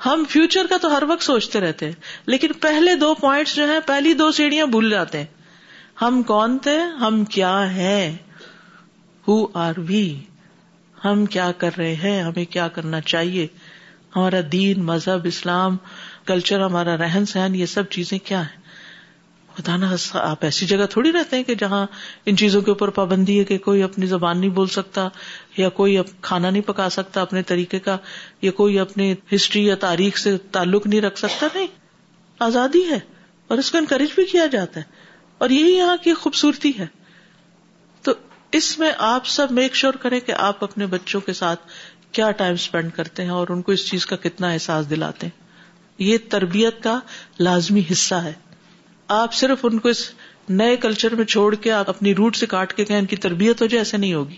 ہم 0.05 0.23
فیوچر 0.29 0.67
کا 0.69 0.77
تو 0.81 0.95
ہر 0.95 1.03
وقت 1.09 1.23
سوچتے 1.23 1.59
رہتے 1.59 1.85
ہیں 1.85 2.29
لیکن 2.33 2.53
پہلے 2.61 2.95
دو 3.01 3.13
پوائنٹس 3.19 3.55
جو 3.55 3.67
ہیں 3.71 3.79
پہلی 3.87 4.13
دو 4.21 4.31
سیڑھیاں 4.39 4.65
بھول 4.73 4.89
جاتے 4.89 5.17
ہیں 5.17 5.25
ہم 6.01 6.21
کون 6.27 6.57
تھے 6.63 6.77
ہم 7.01 7.23
کیا 7.35 7.53
ہیں 7.75 8.15
ہو 9.27 9.37
آر 9.67 9.79
وی 9.89 10.05
ہم 11.05 11.25
کیا 11.35 11.51
کر 11.57 11.77
رہے 11.77 11.95
ہیں 12.03 12.21
ہمیں 12.23 12.43
کیا 12.53 12.67
کرنا 12.75 12.99
چاہیے 13.13 13.47
ہمارا 14.15 14.37
دین 14.51 14.83
مذہب 14.85 15.25
اسلام 15.27 15.77
کلچر 16.25 16.61
ہمارا 16.63 16.97
رہن 16.97 17.25
سہن 17.35 17.55
یہ 17.55 17.65
سب 17.77 17.89
چیزیں 17.91 18.17
کیا 18.27 18.41
ہیں 18.41 18.63
بتانا 19.57 19.93
آپ 20.21 20.43
ایسی 20.45 20.65
جگہ 20.67 20.85
تھوڑی 20.89 21.11
رہتے 21.11 21.35
ہیں 21.37 21.43
کہ 21.49 21.55
جہاں 21.59 21.85
ان 22.29 22.37
چیزوں 22.37 22.61
کے 22.61 22.71
اوپر 22.71 22.89
پابندی 22.97 23.37
ہے 23.39 23.43
کہ 23.51 23.57
کوئی 23.67 23.83
اپنی 23.83 24.05
زبان 24.13 24.37
نہیں 24.39 24.49
بول 24.57 24.67
سکتا 24.75 25.07
یا 25.57 25.69
کوئی 25.79 25.95
کھانا 26.27 26.49
نہیں 26.49 26.61
پکا 26.67 26.89
سکتا 26.97 27.21
اپنے 27.21 27.43
طریقے 27.51 27.79
کا 27.87 27.97
یا 28.41 28.51
کوئی 28.61 28.77
اپنی 28.79 29.13
ہسٹری 29.35 29.65
یا 29.65 29.75
تاریخ 29.85 30.17
سے 30.23 30.35
تعلق 30.57 30.87
نہیں 30.87 31.01
رکھ 31.07 31.19
سکتا 31.19 31.47
نہیں 31.53 31.67
آزادی 32.49 32.83
ہے 32.91 32.99
اور 33.53 33.57
اس 33.57 33.71
کو 33.71 33.77
انکریج 33.77 34.13
بھی 34.15 34.25
کیا 34.31 34.45
جاتا 34.57 34.79
ہے 34.79 35.03
اور 35.45 35.49
یہی 35.57 35.75
یہاں 35.77 35.97
کی 36.03 36.13
خوبصورتی 36.23 36.71
ہے 36.79 36.85
تو 38.07 38.13
اس 38.59 38.77
میں 38.79 38.91
آپ 39.13 39.25
سب 39.37 39.51
میک 39.61 39.75
شور 39.75 39.93
کریں 40.03 40.19
کہ 40.25 40.33
آپ 40.51 40.63
اپنے 40.63 40.85
بچوں 40.95 41.21
کے 41.29 41.33
ساتھ 41.41 41.67
کیا 42.17 42.31
ٹائم 42.41 42.53
اسپینڈ 42.59 42.91
کرتے 42.95 43.23
ہیں 43.23 43.29
اور 43.39 43.47
ان 43.53 43.61
کو 43.61 43.71
اس 43.71 43.87
چیز 43.89 44.05
کا 44.11 44.15
کتنا 44.25 44.51
احساس 44.57 44.89
دلاتے 44.89 45.27
ہیں 45.27 45.43
یہ 46.09 46.17
تربیت 46.29 46.81
کا 46.83 46.99
لازمی 47.47 47.81
حصہ 47.91 48.15
ہے 48.23 48.31
آپ 49.13 49.33
صرف 49.35 49.65
ان 49.65 49.79
کو 49.79 49.89
اس 49.89 50.09
نئے 50.49 50.75
کلچر 50.85 51.15
میں 51.15 51.25
چھوڑ 51.33 51.53
کے 51.63 51.71
آپ 51.71 51.89
اپنی 51.89 52.13
روٹ 52.15 52.35
سے 52.35 52.45
کاٹ 52.53 52.73
کے 52.73 52.85
کہیں 52.85 52.97
ان 52.99 53.05
کی 53.05 53.15
تربیت 53.25 53.61
ہو 53.61 53.67
جائے 53.67 53.79
ایسے 53.79 53.97
نہیں 53.97 54.13
ہوگی 54.13 54.35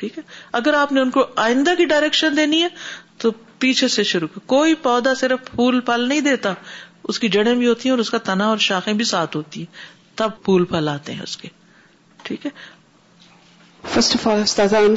ٹھیک 0.00 0.16
ہے 0.18 0.22
اگر 0.60 0.74
آپ 0.74 0.92
نے 0.92 1.00
ان 1.00 1.10
کو 1.10 1.26
آئندہ 1.44 1.74
کی 1.78 1.84
ڈائریکشن 1.92 2.36
دینی 2.36 2.62
ہے 2.62 2.68
تو 3.22 3.30
پیچھے 3.58 3.88
سے 3.88 4.02
شروع 4.04 4.28
کر 4.34 4.38
کوئی 4.54 4.74
پودا 4.82 5.14
صرف 5.20 5.50
پھول 5.50 5.80
پھل 5.86 6.08
نہیں 6.08 6.20
دیتا 6.20 6.52
اس 7.08 7.18
کی 7.18 7.28
جڑیں 7.36 7.54
بھی 7.54 7.66
ہوتی 7.68 7.88
ہیں 7.88 7.92
اور 7.92 8.00
اس 8.00 8.10
کا 8.10 8.18
تنا 8.24 8.48
اور 8.48 8.58
شاخیں 8.70 8.92
بھی 8.94 9.04
ساتھ 9.12 9.36
ہوتی 9.36 9.60
ہیں 9.60 10.18
تب 10.18 10.42
پھول 10.44 10.64
پھل 10.74 10.88
آتے 10.88 11.12
ہیں 11.14 11.22
اس 11.22 11.36
کے 11.36 11.48
ٹھیک 12.22 12.46
ہے 12.46 12.50
first 13.92 14.16
of 14.16 14.26
all 14.28 14.42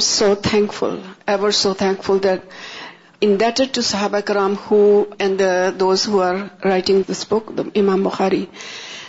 so 0.00 0.34
thank 0.50 0.72
thankful 0.74 0.96
full 1.00 1.32
ever 1.32 2.18
that 2.22 2.44
indebted 3.20 3.74
to 3.74 3.80
Sahaba 3.80 4.24
Karam 4.24 4.58
those 5.76 6.04
who 6.04 6.20
are 6.20 6.50
writing 6.64 7.02
this 7.02 7.24
book, 7.24 7.54
the 7.54 7.70
Imam 7.76 8.02
Bukhari, 8.02 8.48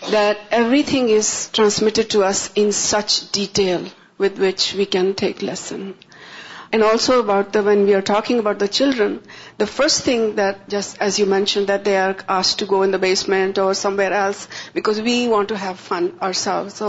that 0.09 0.38
everything 0.51 1.09
is 1.09 1.50
transmitted 1.53 2.09
to 2.09 2.23
us 2.23 2.51
in 2.53 2.71
such 2.71 3.31
detail 3.31 3.85
with 4.17 4.38
which 4.38 4.73
we 4.73 4.85
can 4.85 5.15
take 5.15 5.41
lesson. 5.41 5.95
And 6.73 6.83
also 6.83 7.21
about 7.21 7.53
when 7.65 7.85
we 7.85 7.93
are 7.95 8.01
talking 8.01 8.39
about 8.39 8.59
the 8.59 8.67
children, 8.67 9.21
the 9.57 9.67
first 9.67 10.03
thing 10.03 10.35
that, 10.35 10.69
just 10.69 10.97
as 11.01 11.19
you 11.19 11.25
mentioned, 11.25 11.67
that 11.67 11.83
they 11.83 11.97
are 11.97 12.15
asked 12.29 12.59
to 12.59 12.65
go 12.65 12.83
in 12.83 12.91
the 12.91 13.00
basement 13.00 13.57
or 13.57 13.73
somewhere 13.73 14.13
else 14.13 14.47
because 14.73 15.01
we 15.01 15.27
want 15.27 15.50
to 15.50 15.57
have 15.57 15.79
fun 15.79 16.17
ourselves. 16.21 16.81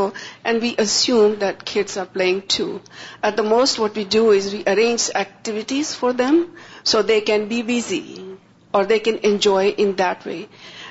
And 0.45 0.63
we 0.63 0.77
assume 0.77 1.41
that 1.41 1.65
kids 1.65 1.97
are 1.97 2.07
playing 2.07 2.43
too. 2.43 2.81
At 3.25 3.35
the 3.35 3.43
most, 3.43 3.81
what 3.81 3.97
we 3.97 4.05
do 4.05 4.31
is 4.31 4.53
we 4.53 4.63
arrange 4.65 5.11
activities 5.15 5.95
for 5.95 6.13
them 6.13 6.53
so 6.85 7.03
they 7.03 7.21
can 7.21 7.49
be 7.49 7.63
busy 7.63 8.37
or 8.75 8.85
they 8.85 8.99
can 8.99 9.19
enjoy 9.19 9.69
in 9.69 9.97
that 9.97 10.25
way. 10.25 10.49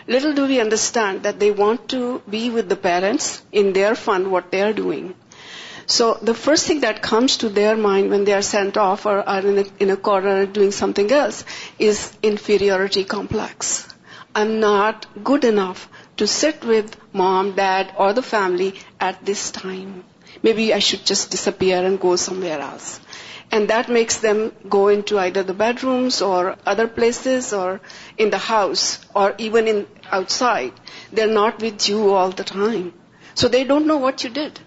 Little 0.07 0.33
do 0.33 0.45
we 0.45 0.59
understand 0.59 1.23
that 1.23 1.39
they 1.39 1.51
want 1.51 1.89
to 1.89 2.21
be 2.29 2.49
with 2.49 2.69
the 2.69 2.75
parents 2.75 3.41
in 3.51 3.73
their 3.73 3.95
fun, 3.95 4.31
what 4.31 4.51
they 4.51 4.61
are 4.61 4.73
doing. 4.73 5.13
So 5.85 6.13
the 6.29 6.33
first 6.33 6.67
thing 6.67 6.81
that 6.81 7.01
comes 7.01 7.37
to 7.37 7.49
their 7.49 7.75
mind 7.75 8.09
when 8.09 8.23
they 8.23 8.33
are 8.33 8.47
sent 8.49 8.77
off 8.77 9.05
or 9.05 9.17
are 9.27 9.45
in 9.85 9.89
a 9.89 9.97
corner 9.97 10.45
doing 10.45 10.71
something 10.71 11.11
else 11.11 11.43
is 11.77 11.99
inferiority 12.21 13.03
complex. 13.03 13.87
I'm 14.33 14.59
not 14.59 15.07
good 15.23 15.43
enough 15.43 15.89
to 16.17 16.27
sit 16.27 16.63
with 16.63 16.95
mom, 17.11 17.53
dad, 17.55 17.93
or 17.97 18.13
the 18.13 18.21
family 18.21 18.75
at 18.99 19.25
this 19.25 19.51
time. 19.51 20.03
Maybe 20.41 20.73
I 20.73 20.79
should 20.79 21.05
just 21.05 21.31
disappear 21.31 21.85
and 21.85 21.99
go 21.99 22.15
somewhere 22.15 22.59
else. 22.59 22.99
And 23.51 23.67
that 23.67 23.89
makes 23.89 24.17
them 24.17 24.53
go 24.69 24.87
into 24.87 25.19
either 25.19 25.43
the 25.43 25.53
bedrooms 25.53 26.21
or 26.21 26.55
other 26.65 26.87
places 26.87 27.51
or 27.51 27.81
in 28.17 28.29
the 28.29 28.37
house 28.37 28.99
or 29.13 29.35
even 29.37 29.67
in 29.67 29.87
outside. 30.09 30.71
They're 31.11 31.27
not 31.27 31.61
with 31.61 31.89
you 31.89 32.13
all 32.13 32.29
the 32.29 32.45
time. 32.45 32.93
So 33.35 33.49
they 33.49 33.65
don't 33.65 33.87
know 33.87 33.97
what 33.97 34.23
you 34.23 34.29
did. 34.29 34.59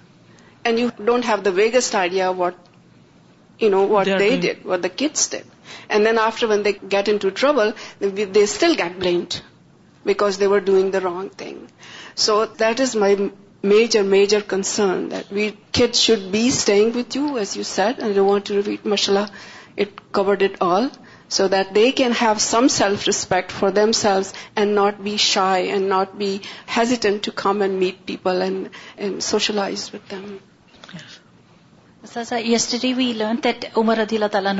And 0.66 0.78
you 0.78 0.90
don't 1.02 1.24
have 1.24 1.42
the 1.44 1.52
vaguest 1.52 1.94
idea 1.94 2.30
what 2.30 2.56
they 3.58 4.38
did, 4.38 4.64
what 4.64 4.82
the 4.82 4.90
kids 4.90 5.28
did. 5.28 5.46
And 5.88 6.04
then 6.04 6.18
after 6.18 6.46
when 6.46 6.62
they 6.62 6.74
get 6.74 7.08
into 7.08 7.30
trouble, 7.30 7.72
they 8.00 8.46
still 8.46 8.74
get 8.74 8.98
blamed 8.98 9.40
because 10.04 10.36
they 10.36 10.46
were 10.46 10.60
doing 10.60 10.90
the 10.90 11.00
wrong 11.00 11.30
thing. 11.30 11.68
So 12.16 12.44
that 12.64 12.80
is 12.80 12.94
my 12.94 13.30
major 13.72 14.02
major 14.14 14.40
concern 14.48 15.04
that 15.10 15.32
we 15.32 15.48
could 15.78 15.94
should 15.96 16.24
be 16.30 16.46
honest 16.46 16.70
with 16.94 17.16
you 17.16 17.34
as 17.42 17.56
you 17.56 17.62
said 17.68 18.02
and 18.02 18.16
you 18.16 18.24
want 18.24 18.46
to 18.46 18.54
review 18.56 18.86
ماشاء 18.92 19.12
اللہ 19.14 19.30
it 19.84 20.00
covered 20.18 20.42
it 20.42 20.56
all 20.62 20.86
so 21.36 21.46
that 21.54 21.74
they 21.74 21.90
can 22.00 22.12
have 22.20 22.32
some 22.48 22.68
self 22.78 23.06
respect 23.06 23.52
for 23.60 23.70
themselves 24.00 24.32
and 24.54 24.74
not 24.78 25.00
be 25.06 25.16
shy 25.28 25.52
and 25.54 25.88
not 25.94 26.14
be 26.16 26.36
hesitant 26.76 27.24
to 27.24 27.30
come 27.42 27.62
and 27.62 27.78
meet 27.82 28.06
people socialize 28.06 29.88
with 29.94 30.10
them 30.10 30.36
yes 32.52 32.74
the 32.80 32.92
we 32.94 33.12
learn 33.16 33.36
that 33.44 33.64
Umar 33.78 33.96
ردی 34.02 34.16
اللہ 34.16 34.32
تعالیٰ 34.32 34.54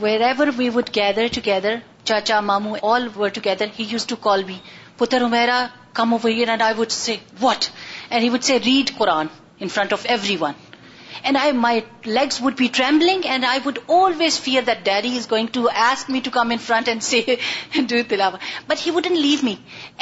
where 0.00 0.40
we 0.56 0.68
would 0.74 0.88
gather 0.96 1.26
together 1.46 1.74
chacha 2.10 2.36
مامو 2.50 2.76
all 2.90 3.06
were 3.20 3.28
together 3.38 3.66
he 3.78 3.84
used 3.90 4.04
to 4.12 4.16
call 4.28 4.42
me 4.50 4.54
پتر 5.00 5.22
Amira 5.22 5.56
come 5.98 6.14
over 6.14 6.30
what 7.42 7.64
and 8.10 8.24
he 8.24 8.28
would 8.34 8.42
say 8.46 8.58
read 8.66 8.90
Quran 8.98 9.26
in 9.60 9.68
front 9.74 9.92
of 9.92 10.06
everyone 10.40 10.52
and 11.22 11.36
I 11.40 11.52
my 11.66 11.80
legs 12.06 12.38
would 12.42 12.54
be 12.58 12.66
travelling 12.78 13.24
and 13.32 13.44
I 13.48 13.60
would 13.64 13.78
always 13.98 14.40
fear 14.40 14.62
that 14.66 14.84
daddy 14.84 15.16
is 15.18 15.30
going 15.30 15.46
to 15.52 15.66
ask 15.88 16.08
me 16.14 16.20
to 16.24 16.30
come 16.38 16.50
in 16.50 16.58
front 16.66 16.88
and 16.88 17.90
do 17.90 17.96
تلاوا 18.08 18.38
but 18.68 18.86
he 18.86 18.90
wouldn't 19.00 19.18
leave 19.26 19.38
me 19.48 19.54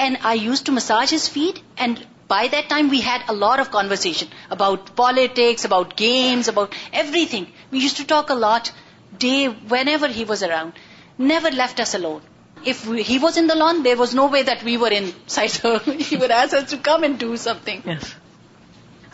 and 0.05 0.17
I 0.31 0.41
used 0.45 0.63
to 0.69 0.73
massage 0.79 1.15
his 1.15 1.29
feet 1.37 1.59
and 1.81 1.99
by 2.29 2.49
that 2.53 2.69
time 2.71 2.89
we 2.91 3.01
had 3.07 3.23
a 3.27 3.33
lot 3.45 3.59
of 3.67 3.71
conversation 3.73 4.25
about 4.59 4.91
politics 4.97 5.65
about 5.67 5.95
games 6.01 6.49
about 6.49 6.75
everything 7.35 7.57
we 7.73 7.79
used 7.79 7.95
to 7.95 8.03
talk 8.15 8.31
a 8.33 8.45
lot 8.49 8.69
day 9.27 9.37
whenever 9.89 10.09
he 10.17 10.25
was 10.29 10.45
around 10.45 10.79
never 11.19 11.51
left 11.51 11.81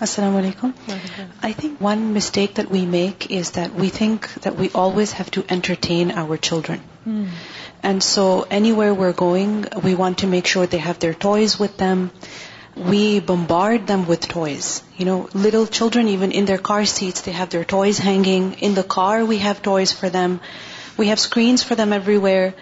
السلام 0.01 0.37
علیکم 0.37 0.71
I 1.43 1.53
think 1.57 1.83
one 1.85 1.99
mistake 2.15 2.57
that 2.57 2.71
we 2.71 2.85
make 2.95 3.27
is 3.39 3.55
that 3.57 3.79
we 3.81 3.91
think 3.95 4.27
we 4.59 4.69
always 4.85 5.13
have 5.19 5.29
to 5.33 5.41
entertain 5.55 6.11
our 6.19 6.37
children 6.37 8.03
so 8.03 8.25
everywhere 8.73 8.91
we 8.91 9.07
are 9.07 9.13
going 9.21 9.65
we 9.85 9.95
want 9.99 10.21
to 10.21 10.29
make 10.29 10.47
sure 10.49 10.67
they 10.73 10.79
have 10.87 10.93
their 11.03 11.13
toys 11.19 11.57
with 11.61 11.79
them 11.81 12.07
we 12.89 13.19
bombard 13.27 13.75
them 13.89 14.03
with 14.09 14.29
toys 14.33 14.81
you 14.99 15.07
know 15.07 15.19
little 15.47 15.65
children 15.73 16.09
even 16.09 16.31
in 16.35 16.47
car 16.69 16.85
seats 16.99 17.27
they 17.27 17.33
have 17.39 17.47
their 17.53 17.63
toys 17.75 18.01
hanging 18.05 18.51
in 18.59 18.77
the 18.77 18.83
car 18.97 19.21
we 19.29 19.39
have 19.45 19.53
toys 19.63 19.95
for 19.99 20.11
them 20.13 20.37
We 21.03 21.09
have 21.09 21.21
screens 21.21 21.63
for 21.69 21.75
them 21.79 21.93
everywhere. 21.93 22.55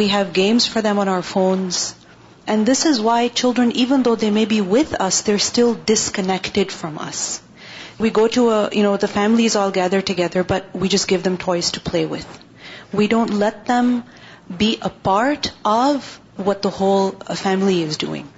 We 0.00 0.08
have 0.08 0.32
games 0.32 0.66
for 0.72 0.80
them 0.86 1.00
on 1.04 1.08
our 1.14 1.22
phones. 1.22 1.78
And 2.46 2.66
this 2.70 2.84
is 2.90 3.00
why 3.08 3.18
children, 3.42 3.72
even 3.84 4.04
though 4.04 4.14
they 4.14 4.30
may 4.30 4.44
be 4.52 4.60
with 4.60 4.94
us, 5.06 5.20
they're 5.28 5.44
still 5.46 5.74
disconnected 5.92 6.72
from 6.80 6.98
us. 7.06 7.20
We 7.98 8.10
go 8.10 8.28
to 8.38 8.48
the 9.06 9.12
families 9.20 9.56
all 9.56 9.72
gather 9.82 10.00
together, 10.12 10.44
but 10.52 10.72
we 10.72 10.88
just 10.96 11.08
give 11.08 11.22
them 11.28 11.38
toys 11.48 11.72
to 11.78 11.80
play 11.92 12.06
with. 12.14 12.28
We 12.92 13.08
don't 13.14 13.38
let 13.44 13.64
them 13.74 14.04
be 14.64 14.70
a 14.90 14.90
part 14.90 15.52
of 15.76 16.18
what 16.36 16.68
the 16.68 16.76
whole 16.82 17.08
family 17.46 17.82
is 17.82 18.04
doing. 18.08 18.28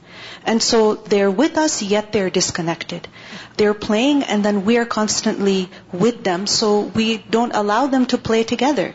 And 0.45 0.63
so 0.63 0.79
they're 0.95 1.31
with 1.31 1.57
us, 1.57 1.83
yet 1.83 2.13
they're 2.13 2.31
disconnected. 2.31 3.09
They're 3.57 3.75
playing, 3.75 4.23
and 4.23 4.45
then 4.45 4.65
we 4.65 4.77
are 4.77 4.85
constantly 4.85 5.71
with 5.93 6.23
them, 6.25 6.47
so 6.47 6.81
we 7.01 7.19
don't 7.37 7.55
allow 7.55 7.87
them 7.87 8.07
to 8.07 8.19
play 8.19 8.43
together. 8.43 8.95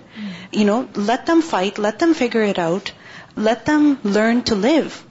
You 0.52 0.66
know, 0.66 0.88
let 0.96 1.26
them 1.26 1.42
fight, 1.42 1.78
let 1.78 2.00
them 2.00 2.14
figure 2.14 2.42
it 2.42 2.60
out, 2.60 2.92
let 3.36 3.66
them 3.66 4.00
learn 4.04 4.44
to 4.44 4.56
live. 4.56 5.04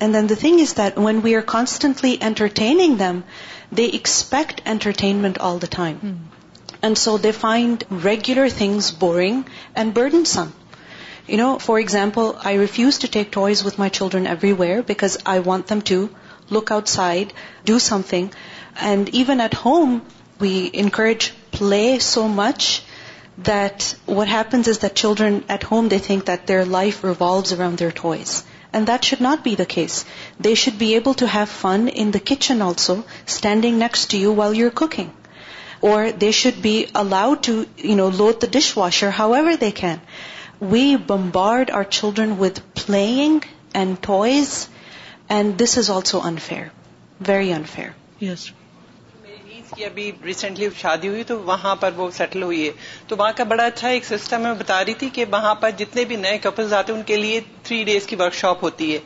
And 0.00 0.14
then 0.14 0.26
the 0.26 0.36
thing 0.36 0.58
is 0.58 0.74
that 0.74 0.98
when 0.98 1.22
we 1.22 1.34
are 1.34 1.46
constantly 1.52 2.14
entertaining 2.28 2.96
them, 2.96 3.22
they 3.70 3.86
expect 3.86 4.62
entertainment 4.66 5.38
all 5.38 5.58
the 5.58 5.72
time. 5.78 5.98
Hmm. 6.04 6.14
And 6.82 6.96
so 6.96 7.18
they 7.18 7.32
find 7.32 7.84
regular 7.90 8.48
things 8.48 8.90
boring 8.90 9.44
and 9.74 9.94
burdensome. 9.94 10.48
For 11.60 11.78
example, 11.78 12.36
I 12.42 12.54
refuse 12.54 12.98
to 12.98 13.08
take 13.08 13.30
toys 13.30 13.62
with 13.62 13.78
my 13.78 13.88
children 13.88 14.26
everywhere 14.26 14.82
because 14.82 15.16
I 15.24 15.38
want 15.38 15.68
them 15.68 15.80
to 15.82 16.10
look 16.48 16.72
outside, 16.72 17.32
do 17.64 17.78
something. 17.78 18.32
And 18.76 19.08
even 19.10 19.40
at 19.40 19.54
home, 19.54 20.02
we 20.40 20.68
encourage 20.72 21.32
play 21.52 22.00
so 22.00 22.26
much 22.26 22.82
that 23.44 23.94
what 24.06 24.26
happens 24.26 24.66
is 24.66 24.78
that 24.78 24.96
children 24.96 25.44
at 25.48 25.62
home, 25.62 25.88
they 25.88 26.00
think 26.00 26.24
that 26.24 26.48
their 26.48 26.64
life 26.64 27.04
revolves 27.04 27.52
around 27.52 27.78
their 27.78 27.92
toys. 27.92 28.42
And 28.72 28.88
that 28.88 29.04
should 29.04 29.20
not 29.20 29.44
be 29.44 29.54
the 29.54 29.66
case. 29.66 30.04
They 30.40 30.56
should 30.56 30.78
be 30.80 30.96
able 30.96 31.14
to 31.22 31.28
have 31.28 31.48
fun 31.48 31.86
in 31.86 32.10
the 32.10 32.26
kitchen 32.32 32.60
also, 32.60 33.04
standing 33.26 33.78
next 33.78 34.10
to 34.10 34.18
you 34.18 34.32
while 34.32 34.52
you're 34.52 34.76
cooking. 34.82 35.12
Or 35.80 36.10
they 36.10 36.32
should 36.32 36.60
be 36.60 36.88
allowed 36.92 37.44
to, 37.44 37.66
load 38.18 38.40
the 38.40 38.54
dishwasher 38.58 39.12
however 39.12 39.56
they 39.56 39.70
can. 39.70 40.00
We 40.60 40.96
bombard 41.08 41.70
our 41.74 41.82
children 41.90 42.32
with 42.38 42.58
playing 42.86 43.44
and 43.80 43.94
toys 44.06 44.54
and 45.34 45.58
this 45.62 45.76
is 45.78 45.90
also 45.90 46.20
unfair 46.26 46.64
very 47.28 47.52
unfair 47.52 48.22
yes 48.24 48.50
کی 49.74 49.84
ابھی 49.84 50.10
recently 50.24 50.68
شادی 50.80 51.08
ہوئی 51.08 51.22
تو 51.24 51.38
وہاں 51.46 51.74
پر 51.80 51.90
وہ 51.96 52.10
settle 52.16 52.42
ہوئی 52.42 52.66
ہے 52.66 52.70
تو 53.08 53.16
وہاں 53.16 53.32
کا 53.36 53.44
بڑا 53.52 53.64
اچھا 53.64 53.88
ایک 53.88 54.04
سسٹم 54.04 54.44
بتا 54.58 54.84
رہی 54.84 54.94
تھی 55.02 55.08
کہ 55.18 55.24
وہاں 55.30 55.54
پر 55.60 55.70
جتنے 55.78 56.04
بھی 56.12 56.16
نئے 56.26 56.38
کپلز 56.42 56.72
آتے 56.80 56.92
ہیں 56.92 56.98
ان 56.98 57.04
کے 57.06 57.16
لیے 57.16 57.40
تھری 57.68 57.82
ڈیز 57.84 58.06
کی 58.06 58.16
ورک 58.18 58.34
شاپ 58.42 58.64
ہوتی 58.64 58.92
ہے 58.94 58.98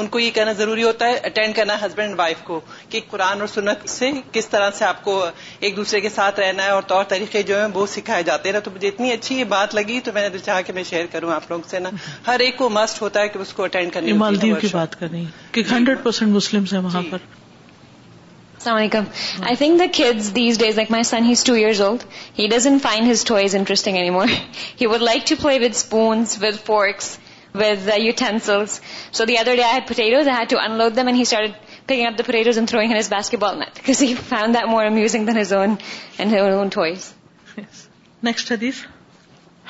ان 0.00 0.06
کو 0.10 0.18
یہ 0.18 0.30
کہنا 0.34 0.52
ضروری 0.58 0.82
ہوتا 0.82 1.06
ہے 1.06 1.14
اٹینڈ 1.28 1.54
کرنا 1.56 1.74
ہسبینڈ 1.80 2.08
اینڈ 2.08 2.18
وائف 2.18 2.36
کو 2.44 2.60
کہ 2.90 3.00
قرآن 3.10 3.40
اور 3.40 3.48
سنت 3.54 3.88
سے 3.90 4.10
کس 4.32 4.48
طرح 4.48 4.70
سے 4.78 4.84
آپ 4.84 5.02
کو 5.04 5.16
ایک 5.66 5.76
دوسرے 5.76 6.00
کے 6.00 6.08
ساتھ 6.14 6.40
رہنا 6.40 6.64
ہے 6.64 6.70
اور 6.76 6.82
طور 6.92 7.04
طریقے 7.08 7.42
جو 7.50 7.58
ہیں 7.60 7.66
وہ 7.74 7.86
سکھائے 7.96 8.22
جاتے 8.28 8.52
ہیں 8.52 8.60
تو 8.64 8.70
مجھے 8.74 8.88
اتنی 8.88 9.10
اچھی 9.12 9.38
یہ 9.38 9.44
بات 9.54 9.74
لگی 9.74 10.00
تو 10.08 10.12
میں 10.14 10.28
نے 10.28 10.38
چاہا 10.38 10.60
کہ 10.68 10.72
میں 10.78 10.84
شیئر 10.90 11.06
کروں 11.12 11.32
آپ 11.32 11.50
لوگ 11.50 11.68
سے 11.70 11.78
نا 11.86 11.90
ہر 12.26 12.40
ایک 12.46 12.56
کو 12.58 12.68
مسٹ 12.78 13.02
ہوتا 13.02 13.20
ہے 13.20 13.28
کہ 13.34 13.38
اس 13.46 13.52
کو 13.58 13.64
اٹینڈ 13.64 13.92
کرنے 13.92 14.12
مالدیو 14.24 14.54
کی 14.60 14.68
بات 14.72 14.98
کریں 15.00 15.22
کہ 15.52 15.62
ہنڈریڈ 15.70 16.02
پرسینٹ 16.02 16.32
مسلم 16.36 16.64
ہیں 16.72 16.80
وہاں 16.88 17.02
جی۔ 17.02 17.10
پر 17.10 17.28
السلام 18.54 18.76
علیکم 18.76 19.04
I 19.48 19.56
think 19.58 19.78
the 19.78 19.84
kids 19.98 20.34
these 20.34 20.58
days 20.58 20.76
like 20.76 20.90
my 20.90 21.02
son 21.10 21.24
he's 21.28 21.42
two 21.44 21.54
years 21.62 21.80
old 21.82 22.02
he 22.38 22.46
doesn't 22.48 22.78
find 22.82 23.10
his 23.10 23.24
toys 23.32 23.54
interesting 23.56 23.96
anymore 24.18 24.26
he 24.80 24.86
would 24.94 25.02
like 25.08 25.26
to 25.28 25.34
play 25.42 25.58
with 25.64 25.74
spoons 25.80 26.36
with 26.42 26.64
forks 26.66 27.16
with 27.54 27.88
uh, 27.88 27.94
utensils. 27.96 28.80
So 29.10 29.26
the 29.26 29.38
other 29.38 29.54
day 29.56 29.62
I 29.62 29.72
had 29.78 29.86
potatoes. 29.86 30.26
I 30.26 30.32
had 30.40 30.48
to 30.50 30.62
unload 30.64 30.94
them 30.94 31.08
and 31.08 31.16
he 31.16 31.24
started 31.24 31.54
picking 31.86 32.06
up 32.06 32.16
the 32.16 32.24
potatoes 32.24 32.56
and 32.56 32.68
throwing 32.68 32.90
in 32.90 32.96
his 32.96 33.08
basketball 33.08 33.56
net 33.56 33.74
because 33.74 33.98
he 33.98 34.14
found 34.14 34.54
that 34.56 34.68
more 34.68 34.84
amusing 34.84 35.26
than 35.26 35.36
his 35.36 35.52
own 35.52 35.78
and 36.18 36.30
his 36.30 36.54
own 36.60 36.70
toys. 36.70 37.14
Yes. 37.60 37.88
Next 38.30 38.48
hadith. 38.56 38.82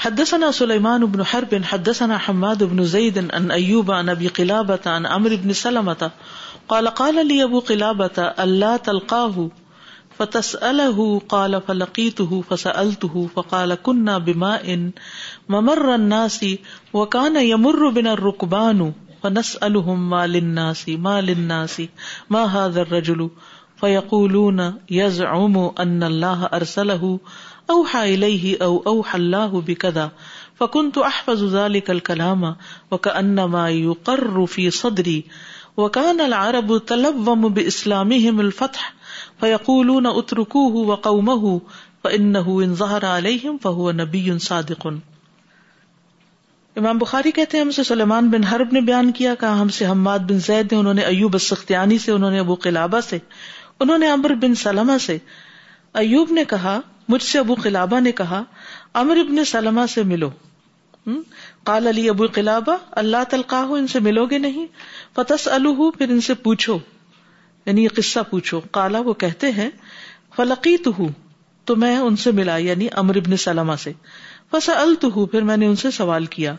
حدثنا 0.02 0.50
سليمان 0.56 1.04
بن 1.14 1.22
حرب 1.30 1.54
حدثنا 1.70 2.18
حماد 2.18 2.62
بن 2.64 2.84
زيد 2.84 3.18
عن 3.34 3.50
أيوب 3.50 3.90
عن 3.90 4.08
أبي 4.08 4.28
قلابة 4.28 4.80
عن 4.86 5.06
عمرو 5.06 5.36
بن 5.42 5.52
سلمة 5.52 6.10
قال 6.68 6.88
قال 6.88 7.26
لي 7.26 7.44
أبو 7.44 7.60
قلابة 7.60 8.24
ألا 8.44 8.76
تلقاه 8.76 9.48
فتسأله 10.18 11.18
قال 11.28 11.62
فلقيته 11.68 12.42
فسألته 12.42 13.26
فقال 13.34 13.74
كنا 13.74 14.18
بماء 14.18 14.90
ممر 15.50 15.86
ناسی 15.98 16.50
و 16.94 17.04
کان 17.14 17.36
یمر 17.36 17.88
بنا 17.94 18.14
رقبان 18.18 18.82
فنس 19.22 19.48
الحم 19.66 20.02
ما 20.10 20.24
لناسی 20.26 20.94
ما 21.06 21.18
لناسی 21.20 21.86
ما 22.30 22.44
حاضر 22.52 22.84
رجلو 22.92 23.28
فیقول 23.80 24.36
یز 24.96 25.20
عم 25.30 25.58
ان 25.64 26.02
اللہ 26.02 26.46
ارسل 26.50 26.90
اوہ 26.90 27.88
الیہ 27.96 28.54
او 28.64 28.76
اوہ 28.92 29.02
اللہ 29.12 29.58
بکدا 29.66 30.06
فکن 30.58 30.90
تو 30.94 31.04
احفظ 31.06 31.42
ذلك 31.54 31.90
الكلام 31.90 32.42
وكأن 32.90 33.44
ما 33.54 33.62
يقر 33.76 34.46
في 34.54 34.64
صدري 34.78 35.14
وكان 35.80 36.20
العرب 36.24 36.72
تلوم 36.92 37.48
باسلامهم 37.58 38.40
الفتح 38.44 38.92
فيقولون 39.44 40.06
اتركوه 40.14 40.82
وقومه 40.92 41.54
فانه 42.04 42.58
ان 42.66 42.74
ظهر 42.82 43.06
عليهم 43.14 43.58
فهو 43.66 43.90
نبي 44.02 44.26
صادق 44.48 44.92
امام 46.80 46.98
بخاری 46.98 47.30
کہتے 47.36 47.56
ہیں 47.56 47.64
ہم 47.64 47.70
سے 47.76 47.82
سلیمان 47.84 48.28
بن 48.30 48.44
حرب 48.50 48.68
نے 48.72 48.80
بیان 48.80 49.10
کیا 49.16 49.34
کہا 49.40 49.60
ہم 49.60 49.68
سے 49.78 49.86
حماد 49.86 50.18
بن 50.28 50.38
زید 50.46 50.72
نے 50.72 50.78
انہوں 50.78 50.94
نے 50.94 51.02
ایوب 51.04 51.36
سختیانی 51.46 51.98
سے 52.04 52.12
انہوں 52.12 52.30
نے 52.30 52.38
ابو 52.40 52.54
قلابہ 52.66 53.00
سے 53.08 53.18
انہوں 53.80 53.98
نے 53.98 54.08
امر 54.10 54.34
بن 54.42 54.54
سلمہ 54.62 54.96
سے 55.06 55.16
ایوب 56.02 56.32
نے 56.32 56.44
کہا 56.54 56.78
مجھ 57.08 57.22
سے 57.22 57.38
ابو 57.38 57.54
قلابہ 57.62 58.00
نے 58.00 58.12
کہا 58.20 58.42
امر 59.02 59.16
ابن 59.24 59.44
سلمہ 59.52 59.86
سے 59.94 60.02
ملو 60.12 60.30
قال 61.70 61.86
علی 61.86 62.08
ابو 62.08 62.26
قلابہ 62.34 62.76
اللہ 63.04 63.24
تلقاہ 63.30 63.72
ان 63.78 63.86
سے 63.94 64.00
ملو 64.08 64.24
گے 64.30 64.38
نہیں 64.48 64.66
فتس 65.16 65.46
الح 65.58 65.88
پھر 65.98 66.10
ان 66.12 66.20
سے 66.30 66.34
پوچھو 66.48 66.78
یعنی 67.66 67.84
یہ 67.84 67.96
قصہ 67.96 68.18
پوچھو 68.30 68.60
کالا 68.78 69.00
وہ 69.04 69.12
کہتے 69.24 69.50
ہیں 69.58 69.70
فلقیت 70.36 70.86
ہوں 70.98 71.08
تو 71.68 71.76
میں 71.84 71.96
ان 71.96 72.16
سے 72.26 72.30
ملا 72.42 72.56
یعنی 72.68 72.86
امر 73.02 73.16
ابن 73.16 73.36
سلمہ 73.46 73.76
سے 73.82 73.92
پھر 74.54 75.42
میں 75.48 75.56
نے 75.56 75.66
ان 75.66 75.76
سے 75.82 75.90
سوال 75.96 76.26
کیا 76.36 76.54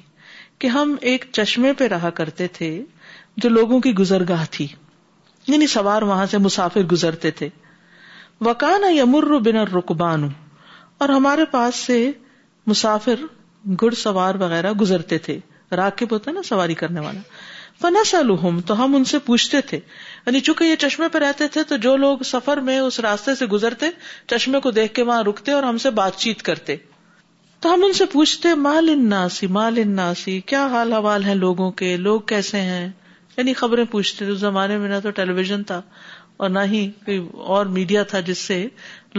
کہ 0.63 0.67
ہم 0.75 0.95
ایک 1.09 1.25
چشمے 1.31 1.73
پہ 1.77 1.87
رہا 1.93 2.09
کرتے 2.19 2.47
تھے 2.53 2.69
جو 3.43 3.49
لوگوں 3.49 3.79
کی 3.81 3.93
گزرگاہ 3.97 4.45
تھی 4.51 4.67
یعنی 5.47 5.67
سوار 5.77 6.01
وہاں 6.11 6.25
سے 6.31 6.37
مسافر 6.45 6.83
گزرتے 6.91 7.31
تھے 7.41 7.49
وکانا 8.45 8.87
یمر 8.91 9.27
بنا 9.49 9.63
رقبان 9.73 10.27
اور 11.03 11.09
ہمارے 11.09 11.45
پاس 11.51 11.75
سے 11.85 11.97
مسافر 12.67 13.21
گڑ 13.81 13.91
سوار 14.01 14.35
وغیرہ 14.39 14.71
گزرتے 14.81 15.17
تھے 15.27 15.37
راکب 15.77 16.11
ہوتا 16.11 16.31
نا 16.31 16.41
سواری 16.49 16.73
کرنے 16.81 16.99
والا 17.05 17.19
فنا 17.81 18.03
سل 18.09 18.29
تو 18.67 18.83
ہم 18.83 18.95
ان 18.95 19.03
سے 19.13 19.19
پوچھتے 19.25 19.61
تھے 19.71 19.79
یعنی 20.27 20.39
چونکہ 20.47 20.63
یہ 20.63 20.75
چشمے 20.79 21.07
پہ 21.11 21.17
رہتے 21.19 21.47
تھے 21.51 21.61
تو 21.67 21.75
جو 21.83 21.95
لوگ 21.97 22.21
سفر 22.29 22.57
میں 22.69 22.77
اس 22.79 22.99
راستے 22.99 23.33
سے 23.41 23.45
گزرتے 23.51 23.89
چشمے 24.31 24.59
کو 24.63 24.71
دیکھ 24.77 24.93
کے 24.93 25.03
وہاں 25.09 25.21
رکتے 25.23 25.51
اور 25.51 25.63
ہم 25.63 25.77
سے 25.83 25.89
بات 25.99 26.15
چیت 26.23 26.41
کرتے 26.47 26.75
تو 27.61 27.73
ہم 27.73 27.83
ان 27.85 27.93
سے 27.99 28.05
پوچھتے 28.13 28.53
مال 28.63 28.89
اناسی 28.93 29.47
مال 29.57 29.77
اناسی 29.83 30.39
کیا 30.51 30.65
حال 30.71 30.91
حوال 30.93 31.23
ہے 31.23 31.35
لوگوں 31.35 31.69
کے 31.81 31.95
لوگ 32.07 32.21
کیسے 32.31 32.61
ہیں 32.61 32.89
یعنی 33.37 33.53
خبریں 33.61 33.83
پوچھتے 33.91 34.25
اس 34.29 34.37
زمانے 34.39 34.77
میں 34.77 34.89
نہ 34.89 34.95
تو 35.03 35.11
ٹیلی 35.19 35.33
ویژن 35.33 35.63
تھا 35.71 35.81
اور 36.37 36.49
نہ 36.49 36.59
ہی 36.71 36.89
کوئی 37.05 37.17
اور 37.55 37.65
میڈیا 37.77 38.03
تھا 38.11 38.19
جس 38.31 38.37
سے 38.47 38.57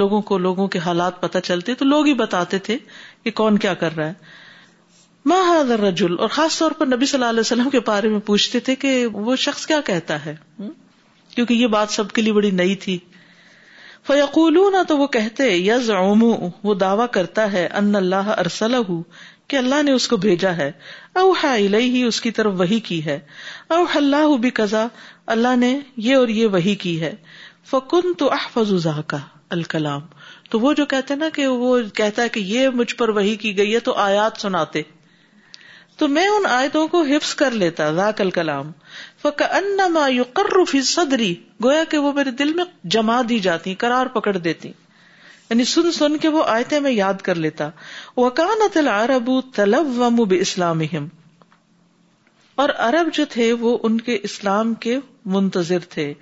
لوگوں 0.02 0.20
کو 0.30 0.38
لوگوں 0.48 0.66
کے 0.74 0.78
حالات 0.88 1.20
پتہ 1.20 1.38
چلتے 1.44 1.74
تو 1.74 1.84
لوگ 1.94 2.06
ہی 2.06 2.14
بتاتے 2.24 2.58
تھے 2.68 2.76
کہ 3.24 3.30
کون 3.42 3.56
کیا 3.64 3.72
کر 3.84 3.96
رہا 3.96 4.06
ہے 4.06 5.24
ماں 5.64 5.76
رجول 5.86 6.16
اور 6.20 6.28
خاص 6.38 6.58
طور 6.58 6.70
پر 6.78 6.86
نبی 6.94 7.06
صلی 7.06 7.18
اللہ 7.20 7.30
علیہ 7.30 7.40
وسلم 7.46 7.70
کے 7.70 7.80
بارے 7.86 8.08
میں 8.08 8.20
پوچھتے 8.26 8.60
تھے 8.68 8.74
کہ 8.84 8.94
وہ 9.12 9.36
شخص 9.48 9.66
کیا 9.66 9.80
کہتا 9.86 10.24
ہے 10.26 10.34
کیونکہ 11.34 11.54
یہ 11.54 11.66
بات 11.78 11.90
سب 11.92 12.10
کے 12.18 12.22
لیے 12.22 12.32
بڑی 12.32 12.50
نئی 12.60 12.74
تھی 12.84 12.98
فیقول 14.06 14.58
تو 14.88 14.96
وہ 14.96 15.02
وہ 15.02 15.06
کہتے 15.14 15.48
یز 15.56 15.90
دعوی 16.80 17.06
کرتا 17.12 17.52
ہے 17.52 17.66
ان 17.80 17.94
اللہ 17.96 18.32
کہ 19.52 19.56
اللہ 19.56 19.82
نے 19.82 19.92
اس 19.98 20.06
کو 20.08 20.16
بھیجا 20.24 20.56
ہے 20.56 20.70
او 21.20 21.30
ہے 21.42 21.56
اس 22.06 22.20
کی 22.20 22.30
طرف 22.38 22.52
وہی 22.58 22.78
کی 22.88 23.04
ہے 23.04 23.18
او 23.76 23.82
اللہ 24.00 24.36
بھی 24.40 24.50
قزا 24.60 24.86
اللہ 25.36 25.56
نے 25.56 25.78
یہ 26.06 26.16
اور 26.16 26.28
یہ 26.38 26.46
وہی 26.56 26.74
کی 26.84 27.00
ہے 27.00 27.14
فکن 27.70 28.12
تو 28.22 28.32
احفظ 28.32 28.86
کا 29.12 29.18
الکلام 29.56 30.00
تو 30.50 30.60
وہ 30.60 30.72
جو 30.80 30.84
کہتے 30.92 31.14
نا 31.24 31.28
کہ 31.34 31.46
وہ 31.46 31.78
کہتا 31.96 32.22
ہے 32.22 32.28
کہ 32.36 32.40
یہ 32.54 32.68
مجھ 32.80 32.94
پر 32.96 33.08
وہی 33.18 33.34
کی 33.44 33.56
گئی 33.58 33.74
ہے 33.74 33.80
تو 33.88 33.92
آیات 34.06 34.40
سناتے 34.40 34.82
تو 35.98 36.06
میں 36.08 36.26
ان 36.28 36.44
آیتوں 36.54 36.86
کو 36.88 37.00
حفظ 37.08 37.34
کر 37.38 37.50
لیتا 37.60 37.90
ذاکل 37.92 38.30
کلام 38.34 38.70
فی 40.70 40.80
صدری 40.90 41.34
گویا 41.64 41.82
کہ 41.90 41.98
وہ 42.04 42.12
میرے 42.18 42.30
دل 42.42 42.52
میں 42.56 42.64
جما 42.96 43.20
دی 43.28 43.38
جاتی 43.46 43.74
پکڑ 44.14 44.36
دیتی 44.36 44.68
یعنی 45.48 45.64
سن 45.72 45.90
سن 45.98 46.16
کے 46.22 46.28
وہ 46.36 46.42
آیتیں 46.54 46.78
میں 46.86 46.92
یاد 46.92 47.22
کر 47.28 47.34
لیتا 47.46 47.68
وکانت 48.16 48.74
تل 48.74 48.88
تلوم 48.94 49.40
تلب 49.56 50.34
اسلام 50.40 50.82
اور 52.62 52.68
ارب 52.88 53.12
جو 53.14 53.24
تھے 53.30 53.52
وہ 53.60 53.76
ان 53.88 54.00
کے 54.10 54.18
اسلام 54.30 54.72
کے 54.86 54.98
منتظر 55.36 55.84
تھے 55.90 56.12